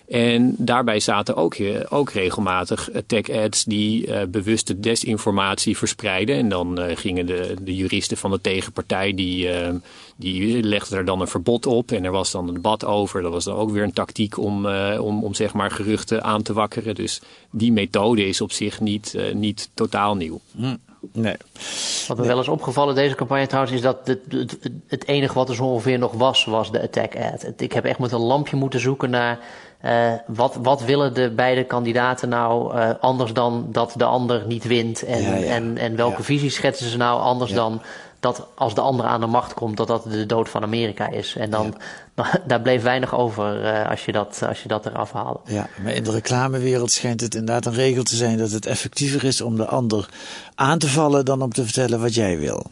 [0.09, 1.55] En daarbij zaten ook,
[1.89, 6.35] ook regelmatig tech ads die uh, bewuste desinformatie verspreiden.
[6.35, 9.69] En dan uh, gingen de, de juristen van de tegenpartij, die, uh,
[10.15, 11.91] die legden er dan een verbod op.
[11.91, 13.21] En er was dan een debat over.
[13.21, 14.65] Dat was dan ook weer een tactiek om,
[14.97, 16.95] om, om zeg maar geruchten aan te wakkeren.
[16.95, 20.39] Dus die methode is op zich niet, niet totaal nieuw.
[20.55, 20.75] Hm.
[21.11, 21.35] Nee.
[22.07, 22.33] Wat me nee.
[22.33, 25.63] wel is opgevallen deze campagne trouwens is dat het, het, het enige wat er zo
[25.63, 27.53] ongeveer nog was, was de attack ad.
[27.57, 29.39] Ik heb echt met een lampje moeten zoeken naar
[29.85, 34.63] uh, wat, wat willen de beide kandidaten nou uh, anders dan dat de ander niet
[34.63, 35.03] wint?
[35.03, 35.45] En, ja, ja.
[35.45, 36.23] en, en welke ja.
[36.23, 37.81] visie schetsen ze nou anders dan
[38.19, 41.35] dat als de ander aan de macht komt, dat dat de dood van Amerika is?
[41.35, 41.75] En dan,
[42.47, 45.39] daar bleef weinig over uh, als, je dat, als je dat eraf haalde.
[45.45, 49.23] Ja, maar in de reclamewereld schijnt het inderdaad een regel te zijn dat het effectiever
[49.23, 50.09] is om de ander
[50.55, 52.65] aan te vallen dan om te vertellen wat jij wil.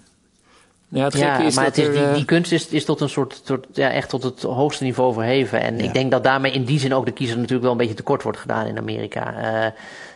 [0.90, 3.10] Ja, het ja is maar het is, er, die, die, kunst is, is tot een
[3.10, 5.62] soort, soort, ja, echt tot het hoogste niveau verheven.
[5.62, 5.84] En ja.
[5.84, 8.24] ik denk dat daarmee in die zin ook de kiezer natuurlijk wel een beetje tekort
[8.24, 9.34] wordt gedaan in Amerika.
[9.64, 9.72] Uh,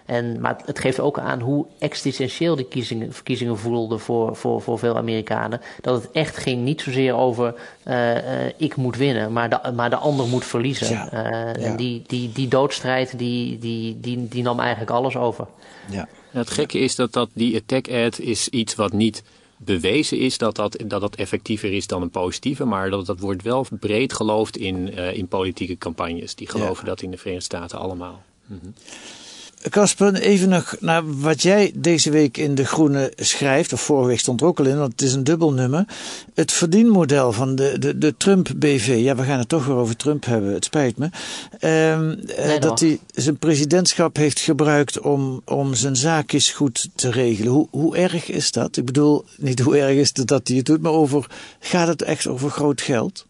[0.05, 4.79] En, maar het geeft ook aan hoe existentieel die kiezingen, verkiezingen voelden voor, voor, voor
[4.79, 5.61] veel Amerikanen.
[5.81, 7.55] Dat het echt ging niet zozeer over
[7.87, 10.89] uh, ik moet winnen, maar de, maar de ander moet verliezen.
[10.89, 11.13] Ja.
[11.13, 15.47] Uh, en die, die, die doodstrijd die, die, die, die nam eigenlijk alles over.
[15.89, 16.07] Ja.
[16.31, 19.23] Het gekke is dat, dat die attack ad is iets wat niet
[19.63, 22.65] bewezen is dat dat, dat dat effectiever is dan een positieve.
[22.65, 26.35] Maar dat, dat wordt wel breed geloofd in, uh, in politieke campagnes.
[26.35, 26.89] Die geloven ja.
[26.89, 28.23] dat in de Verenigde Staten allemaal.
[28.45, 28.73] Mm -hmm.
[29.69, 34.19] Kasper, even nog naar wat jij deze week in De Groene schrijft, of vorige week
[34.19, 35.85] stond er ook al in, want het is een dubbel nummer.
[36.33, 40.25] Het verdienmodel van de, de, de Trump-BV, ja, we gaan het toch weer over Trump
[40.25, 41.09] hebben, het spijt me.
[41.91, 47.51] Um, nee, dat hij zijn presidentschap heeft gebruikt om, om zijn zaakjes goed te regelen.
[47.51, 48.77] Hoe, hoe erg is dat?
[48.77, 51.27] Ik bedoel, niet hoe erg is het dat hij het doet, maar over,
[51.59, 53.25] gaat het echt over groot geld?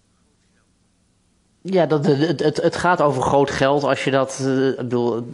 [1.63, 4.39] Ja, dat, het, het, het gaat over groot geld als je dat.
[4.41, 5.27] Uh, ik bedoel,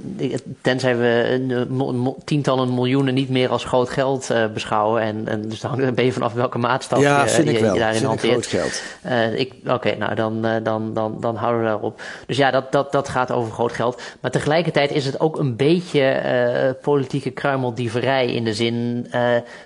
[0.61, 5.01] tenzij we uh, tientallen miljoenen niet meer als groot geld uh, beschouwen.
[5.01, 7.73] En, en dus dan ben je vanaf welke maatstaf ja, je, vind je, ik wel.
[7.73, 8.45] je daarin vind hanteert.
[8.45, 9.51] Ik groot geld.
[9.63, 12.01] Oké, okay, nou dan, dan, dan, dan houden we daarop.
[12.25, 14.01] Dus ja, dat, dat, dat gaat over groot geld.
[14.21, 19.07] Maar tegelijkertijd is het ook een beetje politieke kruimeldieverij in de zin.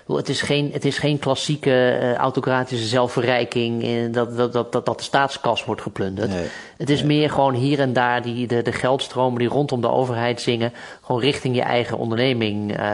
[0.06, 3.84] het, is geen, het is geen klassieke autocratische zelfverrijking.
[4.12, 6.30] dat, dat, dat, dat, dat de staatskas wordt geplunderd.
[6.30, 6.50] Nee.
[6.76, 10.40] Het is meer gewoon hier en daar die, de, de geldstromen die rondom de overheid
[10.40, 12.86] zingen, gewoon richting je eigen onderneming uh,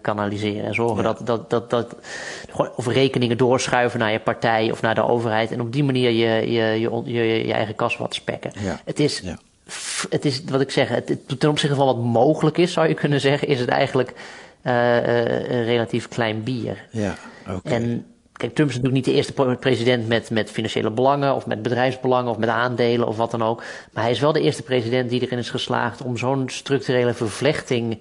[0.00, 0.64] kanaliseren.
[0.64, 1.02] En zorgen ja.
[1.02, 1.96] dat, dat, dat, dat,
[2.76, 5.52] of rekeningen doorschuiven naar je partij of naar de overheid.
[5.52, 8.52] En op die manier je, je, je, je, je eigen kas wat spekken.
[8.58, 8.80] Ja.
[8.84, 9.20] Het is.
[9.20, 9.38] Ja.
[10.10, 13.20] Het is wat ik zeg, het, ten opzichte van wat mogelijk is, zou je kunnen
[13.20, 14.12] zeggen, is het eigenlijk
[14.62, 16.84] uh, een relatief klein bier.
[16.90, 17.14] Ja,
[17.48, 18.02] okay.
[18.36, 22.30] Kijk, Trump is natuurlijk niet de eerste president met, met financiële belangen of met bedrijfsbelangen
[22.30, 23.62] of met aandelen of wat dan ook.
[23.92, 27.98] Maar hij is wel de eerste president die erin is geslaagd om zo'n structurele vervlechting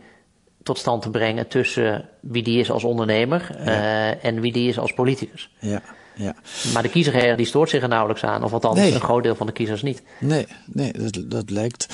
[0.63, 3.65] tot stand te brengen tussen wie die is als ondernemer ja.
[3.65, 5.49] uh, en wie die is als politicus.
[5.59, 5.81] Ja.
[6.15, 6.35] Ja.
[6.73, 8.93] Maar de kiezer die stoort zich er nauwelijks aan, of althans nee.
[8.93, 10.01] een groot deel van de kiezers niet.
[10.19, 11.87] Nee, nee dat, dat lijkt.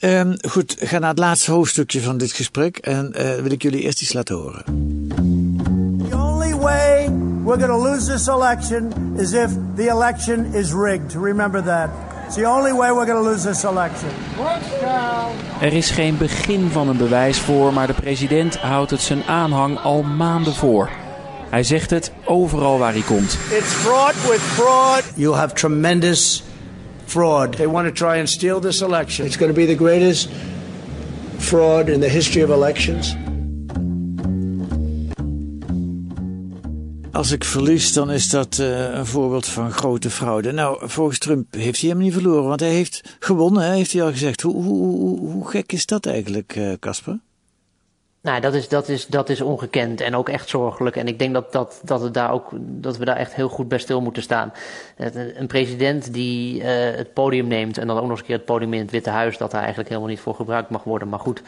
[0.00, 3.80] Um, goed, ga naar het laatste hoofdstukje van dit gesprek en uh, wil ik jullie
[3.80, 4.64] eerst iets laten horen.
[7.46, 11.14] The only way we're going to lose this election is if the election is rigged.
[11.14, 11.90] Remember that.
[12.26, 14.10] It's the only way we're going to lose this election.
[15.60, 19.78] Er is geen begin van een bewijs voor, maar de president houdt het zijn aanhang
[19.78, 20.90] al maanden voor.
[21.50, 23.38] Hij zegt het overal waar hij komt.
[23.50, 25.04] It's fraud with fraud.
[25.14, 26.42] You'll have tremendous
[27.04, 27.56] fraud.
[27.56, 29.26] They want to try and steal this election.
[29.26, 30.28] It's going to be the greatest
[31.38, 33.16] fraud in the history of elections.
[37.16, 40.52] Als ik verlies, dan is dat uh, een voorbeeld van grote fraude.
[40.52, 44.02] Nou, volgens Trump heeft hij hem niet verloren, want hij heeft gewonnen, hè, heeft hij
[44.02, 44.40] al gezegd.
[44.40, 47.12] Hoe, hoe, hoe, hoe gek is dat eigenlijk, Casper?
[47.12, 47.18] Uh,
[48.22, 50.96] nou, dat is, dat, is, dat is ongekend en ook echt zorgelijk.
[50.96, 53.68] En ik denk dat, dat, dat, het daar ook, dat we daar echt heel goed
[53.68, 54.52] bij stil moeten staan.
[55.36, 56.64] Een president die uh,
[56.96, 59.10] het podium neemt en dan ook nog eens een keer het podium in het Witte
[59.10, 61.08] Huis, dat daar eigenlijk helemaal niet voor gebruikt mag worden.
[61.08, 61.42] Maar goed,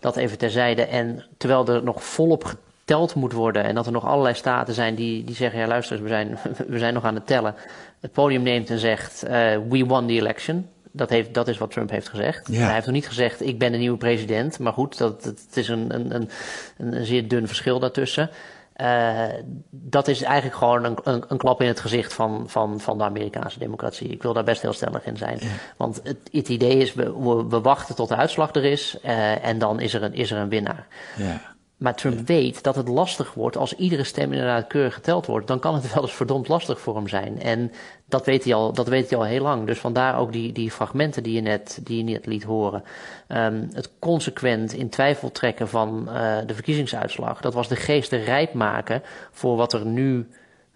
[0.00, 0.82] dat even terzijde.
[0.82, 2.56] En terwijl er nog volop
[2.92, 5.92] geteld moet worden en dat er nog allerlei staten zijn die, die zeggen, ja luister
[5.96, 6.38] eens, we zijn,
[6.74, 7.54] we zijn nog aan het tellen.
[8.00, 9.30] Het podium neemt en zegt, uh,
[9.68, 10.68] we won the election.
[10.92, 12.48] Dat, heeft, dat is wat Trump heeft gezegd.
[12.50, 12.64] Ja.
[12.64, 14.58] Hij heeft nog niet gezegd, ik ben de nieuwe president.
[14.58, 16.28] Maar goed, dat, dat, het is een, een, een,
[16.76, 18.30] een zeer dun verschil daartussen.
[18.76, 19.22] Uh,
[19.70, 23.04] dat is eigenlijk gewoon een, een, een, klap in het gezicht van, van, van de
[23.04, 24.08] Amerikaanse democratie.
[24.08, 25.38] Ik wil daar best heel stellig in zijn.
[25.40, 25.48] Ja.
[25.76, 27.12] Want het, het, idee is, we,
[27.48, 30.38] we, wachten tot de uitslag er is uh, en dan is er een, is er
[30.38, 30.86] een winnaar.
[31.16, 31.40] Ja.
[31.82, 32.24] Maar Trump ja.
[32.24, 35.46] weet dat het lastig wordt als iedere stem inderdaad keurig geteld wordt.
[35.46, 37.40] Dan kan het wel eens verdomd lastig voor hem zijn.
[37.40, 37.72] En
[38.08, 39.66] dat weet hij al, dat weet hij al heel lang.
[39.66, 42.84] Dus vandaar ook die, die fragmenten die je net, die je net liet horen.
[43.28, 47.40] Um, het consequent in twijfel trekken van uh, de verkiezingsuitslag.
[47.40, 50.28] Dat was de geesten rijp maken voor wat er nu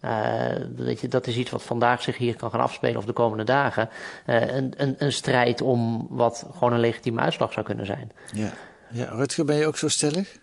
[0.04, 3.12] uh, weet je, dat is iets wat vandaag zich hier kan gaan afspelen of de
[3.12, 3.88] komende dagen.
[4.26, 8.12] Uh, een, een, een strijd om wat gewoon een legitieme uitslag zou kunnen zijn.
[8.32, 8.52] Ja,
[8.88, 10.38] ja Rutger, ben je ook zo stellig?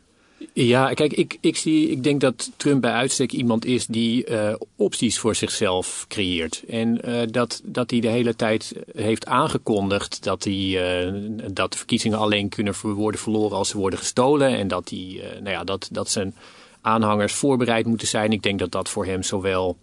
[0.53, 4.53] Ja, kijk, ik, ik, zie, ik denk dat Trump bij uitstek iemand is die uh,
[4.75, 6.63] opties voor zichzelf creëert.
[6.67, 11.13] En uh, dat, dat hij de hele tijd heeft aangekondigd dat, hij, uh,
[11.51, 14.57] dat de verkiezingen alleen kunnen worden verloren als ze worden gestolen.
[14.57, 16.35] En dat, hij, nou ja, dat, dat zijn
[16.81, 18.31] aanhangers voorbereid moeten zijn.
[18.31, 19.77] Ik denk dat dat voor hem zowel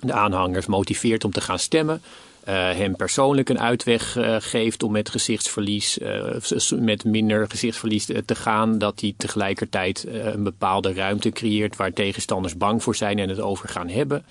[0.00, 2.02] de aanhangers motiveert om te gaan stemmen.
[2.48, 8.34] Uh, hem persoonlijk een uitweg uh, geeft om met gezichtsverlies, uh, met minder gezichtsverlies te
[8.34, 8.78] gaan.
[8.78, 13.68] Dat hij tegelijkertijd een bepaalde ruimte creëert waar tegenstanders bang voor zijn en het over
[13.68, 14.24] gaan hebben.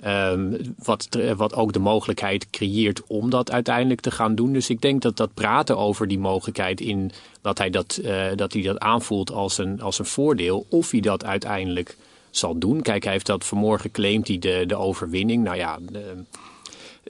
[0.00, 4.52] Ehm, wat, wat ook de mogelijkheid creëert om dat uiteindelijk te gaan doen.
[4.52, 8.00] Dus ik denk dat dat praten over die mogelijkheid in dat hij dat,
[8.34, 11.96] dat, hij dat aanvoelt als een, als een voordeel, of hij dat uiteindelijk
[12.30, 12.82] zal doen.
[12.82, 15.44] Kijk, hij heeft dat vanmorgen claimt hij de, de overwinning.
[15.44, 15.78] Nou ja,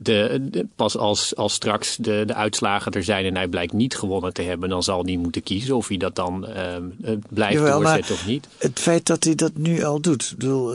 [0.02, 4.32] de, pas als, als straks de, de uitslagen er zijn en hij blijkt niet gewonnen
[4.32, 8.14] te hebben, dan zal hij moeten kiezen of hij dat dan uh, blijft Jawel, doorzetten
[8.14, 8.48] of niet.
[8.58, 10.72] Het feit dat hij dat nu al doet, ik bedoel,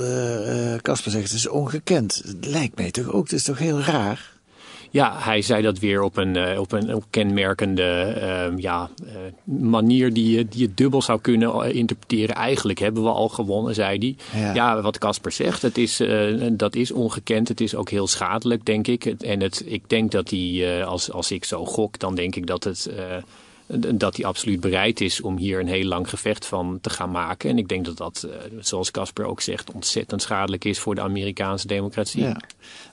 [0.82, 2.22] Casper uh, zegt het is ongekend.
[2.26, 4.31] Het lijkt mij toch ook, het is toch heel raar?
[4.94, 9.10] Ja, hij zei dat weer op een, uh, op een kenmerkende uh, ja, uh,
[9.60, 12.36] manier die je, die je dubbel zou kunnen interpreteren.
[12.36, 14.42] Eigenlijk hebben we al gewonnen, zei hij.
[14.42, 16.02] Ja, ja wat Casper zegt, het is,
[16.52, 17.48] dat is ongekend.
[17.48, 19.06] Het is ook heel schadelijk, denk ik.
[19.06, 22.64] En het, ik denk dat hij, als, als ik zo gok, dan denk ik dat
[22.64, 22.90] het
[23.96, 27.50] dat hij absoluut bereid is om hier een heel lang gevecht van te gaan maken.
[27.50, 28.28] En ik denk dat dat,
[28.60, 32.24] zoals Casper ook zegt, ontzettend schadelijk is voor de Amerikaanse democratie.
[32.24, 32.42] Ja.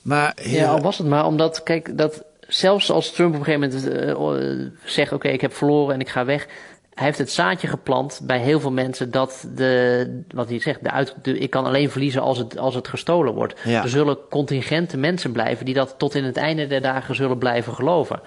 [0.03, 3.85] Maar, ja, al was het maar omdat, kijk, dat zelfs als Trump op een gegeven
[3.91, 6.47] moment uh, zegt: Oké, ik heb verloren en ik ga weg.
[6.95, 10.91] Hij heeft het zaadje geplant bij heel veel mensen dat de, wat hij zegt, de
[10.91, 13.61] uit, de, ik kan alleen verliezen als het, als het gestolen wordt.
[13.64, 13.83] Ja.
[13.83, 17.74] Er zullen contingente mensen blijven die dat tot in het einde der dagen zullen blijven
[17.74, 18.20] geloven.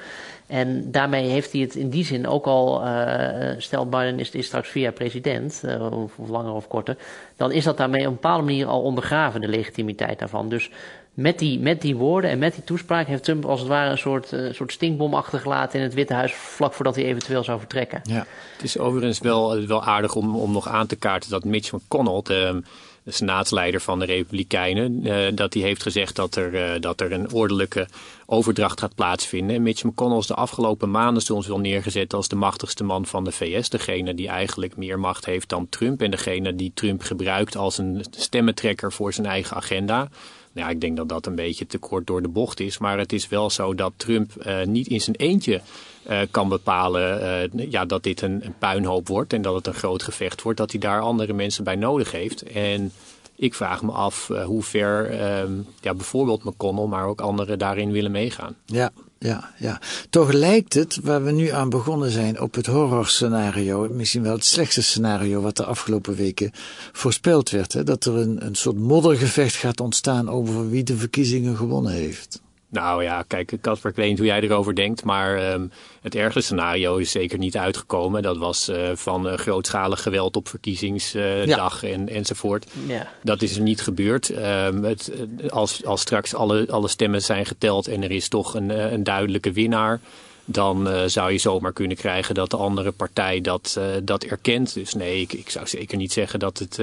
[0.51, 4.45] En daarmee heeft hij het in die zin ook al, uh, stel Biden is, is
[4.45, 6.97] straks via president, uh, of, langer of korter,
[7.35, 10.49] dan is dat daarmee op een bepaalde manier al ondergraven, de legitimiteit daarvan.
[10.49, 10.69] Dus
[11.13, 13.97] met die, met die woorden en met die toespraak heeft Trump als het ware een
[13.97, 18.01] soort, uh, soort stinkbom achtergelaten in het Witte Huis vlak voordat hij eventueel zou vertrekken.
[18.03, 18.25] Ja.
[18.53, 22.21] Het is overigens wel, wel aardig om, om nog aan te kaarten dat Mitch McConnell,
[23.03, 27.11] de senaatsleider van de Republikeinen, uh, dat hij heeft gezegd dat er, uh, dat er
[27.11, 27.87] een ordelijke
[28.25, 29.55] overdracht gaat plaatsvinden.
[29.55, 33.23] En Mitch McConnell is de afgelopen maanden soms wel neergezet als de machtigste man van
[33.23, 33.69] de VS.
[33.69, 38.05] Degene die eigenlijk meer macht heeft dan Trump en degene die Trump gebruikt als een
[38.17, 40.09] stemmentrekker voor zijn eigen agenda.
[40.53, 42.77] Nou, ik denk dat dat een beetje te kort door de bocht is.
[42.77, 45.61] Maar het is wel zo dat Trump uh, niet in zijn eentje
[46.09, 47.21] uh, kan bepalen
[47.53, 50.57] uh, ja, dat dit een, een, puinhoop wordt en dat het een groot gevecht wordt.
[50.57, 52.43] Dat hij daar andere mensen bij nodig heeft.
[52.43, 52.91] En
[53.35, 55.15] ik vraag me af hoe ver
[55.81, 58.55] ja, bijvoorbeeld McConnell, maar ook anderen daarin willen meegaan.
[58.65, 58.91] Ja,
[59.23, 59.79] ja, ja.
[60.09, 64.45] Toch lijkt het, waar we nu aan begonnen zijn, op het horrorscenario, misschien wel het
[64.45, 66.51] slechtste scenario wat de afgelopen weken
[66.91, 67.73] voorspeld werd.
[67.73, 67.83] Hè?
[67.83, 72.41] Dat er een, een soort moddergevecht gaat ontstaan over wie de verkiezingen gewonnen heeft.
[72.71, 76.41] Nou ja, kijk, Casper, ik weet niet hoe jij erover denkt, maar um, het ergste
[76.41, 78.21] scenario is zeker niet uitgekomen.
[78.21, 81.95] Dat was uh, van uh, grootschalig geweld op verkiezingsdag uh, ja.
[81.95, 82.67] en, enzovoort.
[82.87, 83.07] Ja.
[83.23, 84.29] Dat is er niet gebeurd.
[84.29, 85.11] Um, het,
[85.49, 89.51] als, als straks alle, alle stemmen zijn geteld en er is toch een, een duidelijke
[89.51, 89.99] winnaar,
[90.45, 94.73] dan zou je zomaar kunnen krijgen dat de andere partij dat, dat erkent.
[94.73, 96.77] Dus nee, ik, ik zou zeker niet zeggen dat het,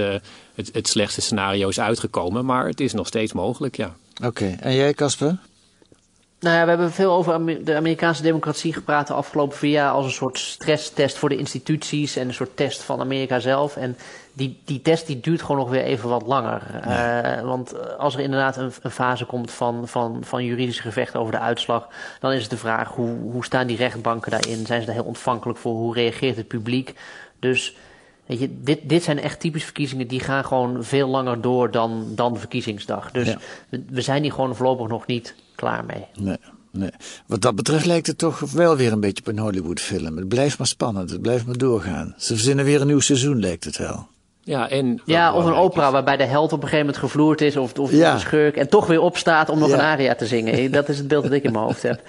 [0.54, 3.96] het, het slechtste scenario is uitgekomen, maar het is nog steeds mogelijk, ja.
[4.16, 4.56] Oké, okay.
[4.60, 5.38] en jij Casper?
[6.40, 10.04] Nou ja, we hebben veel over de Amerikaanse democratie gepraat de afgelopen vier jaar als
[10.04, 13.76] een soort stresstest voor de instituties en een soort test van Amerika zelf.
[13.76, 13.96] En
[14.32, 16.80] die, die test die duurt gewoon nog weer even wat langer.
[16.84, 17.38] Ja.
[17.38, 21.32] Uh, want als er inderdaad een, een, fase komt van, van, van juridische gevechten over
[21.32, 21.88] de uitslag,
[22.20, 24.66] dan is het de vraag hoe, hoe staan die rechtbanken daarin?
[24.66, 25.74] Zijn ze daar heel ontvankelijk voor?
[25.74, 26.94] Hoe reageert het publiek?
[27.38, 27.76] Dus
[28.26, 32.06] Weet je, dit, dit zijn echt typische verkiezingen die gaan gewoon veel langer door dan,
[32.14, 33.10] dan de verkiezingsdag.
[33.10, 33.38] Dus ja.
[33.68, 36.06] we, we, zijn hier gewoon voorlopig nog niet klaar mee.
[36.14, 36.36] Nee,
[36.70, 36.90] nee.
[37.26, 40.16] Wat dat betreft lijkt het toch wel weer een beetje op een Hollywood-film.
[40.16, 42.14] Het blijft maar spannend, het blijft maar doorgaan.
[42.16, 44.08] Ze verzinnen weer een nieuw seizoen, lijkt het wel.
[44.48, 47.56] Ja, en ja, of een opera waarbij de held op een gegeven moment gevloerd is
[47.56, 48.14] of, of ja.
[48.14, 49.74] de schurk en toch weer opstaat om nog ja.
[49.74, 50.70] een aria te zingen.
[50.72, 52.02] Dat is het beeld dat ik in mijn hoofd heb.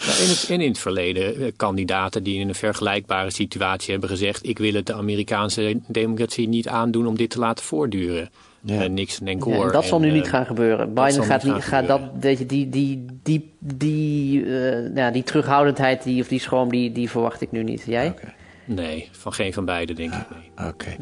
[0.00, 4.58] In het, in het verleden eh, kandidaten die in een vergelijkbare situatie hebben gezegd: ik
[4.58, 8.30] wil het de Amerikaanse democratie niet aandoen om dit te laten voortduren.
[8.62, 8.82] Ja.
[8.82, 9.66] Uh, Nixon en Gore.
[9.66, 10.94] Ja, dat zal en, nu niet gaan gebeuren.
[10.94, 16.02] Biden gaat niet, gaat dat, weet je, die, die, die, die, uh, ja, die terughoudendheid
[16.02, 17.82] die, of die schroom, die, die verwacht ik nu niet.
[17.86, 18.08] Jij?
[18.08, 18.34] Okay.
[18.64, 20.24] Nee, van geen van beide denk ik.
[20.30, 20.68] Nee.
[20.68, 20.68] Oké.
[20.68, 20.96] Okay.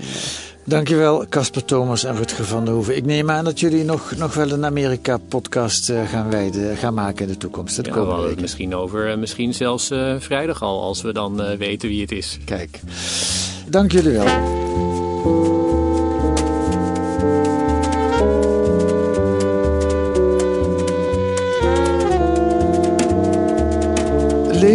[0.65, 2.97] Dankjewel, Casper Thomas en Rutger van der Hoeven.
[2.97, 7.27] Ik neem aan dat jullie nog, nog wel een Amerika-podcast uh, gaan, wijden, gaan maken
[7.27, 7.77] in de toekomst.
[7.77, 11.89] Dat ja, we het misschien over, misschien zelfs uh, vrijdag al, als we dan weten
[11.89, 12.39] wie het is.
[12.45, 12.81] Kijk,
[13.67, 14.27] dank jullie wel.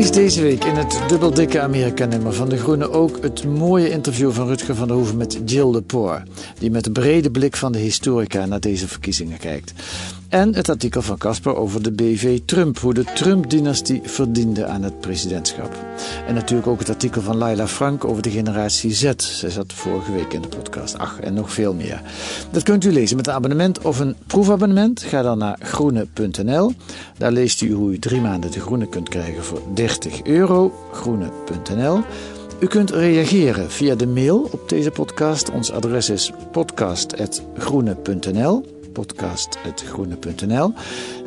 [0.04, 4.47] Lees deze week in het dubbeldikke Amerika-nummer van De Groene ook het mooie interview van
[4.47, 6.24] Rutger van der Hoeven met Jill Lepore,
[6.60, 9.74] die met een brede blik van de historica naar deze verkiezingen kijkt.
[10.34, 14.99] En het artikel van Casper over de BV Trump, hoe de Trump-dynastie verdiende aan het
[14.99, 15.75] presidentschap.
[16.27, 19.13] En natuurlijk ook het artikel van Laila Frank over de generatie Z.
[19.17, 20.97] Zij zat vorige week in de podcast.
[20.97, 22.01] Ach, en nog veel meer.
[22.51, 25.01] Dat kunt u lezen met een abonnement of een proefabonnement.
[25.01, 26.73] Ga dan naar groene.nl.
[27.17, 30.73] Daar leest u hoe u drie maanden de groene kunt krijgen voor 30 euro.
[30.91, 32.01] Groene.nl.
[32.59, 35.51] U kunt reageren via de mail op deze podcast.
[35.51, 40.74] Ons adres is podcast.groene.nl podcast.groene.nl.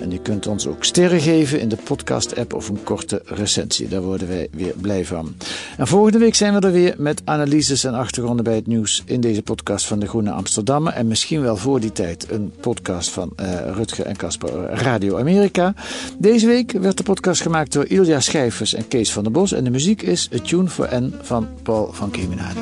[0.00, 3.88] En u kunt ons ook sterren geven in de podcast-app of een korte recensie.
[3.88, 5.34] Daar worden wij weer blij van.
[5.76, 9.20] En volgende week zijn we er weer met analyses en achtergronden bij het nieuws in
[9.20, 10.92] deze podcast van de Groene Amsterdammer.
[10.92, 15.74] En misschien wel voor die tijd een podcast van uh, Rutger en Casper Radio Amerika.
[16.18, 19.52] Deze week werd de podcast gemaakt door Ilja Schijvers en Kees van der Bos.
[19.52, 22.60] En de muziek is A Tune for N van Paul van Kemenade.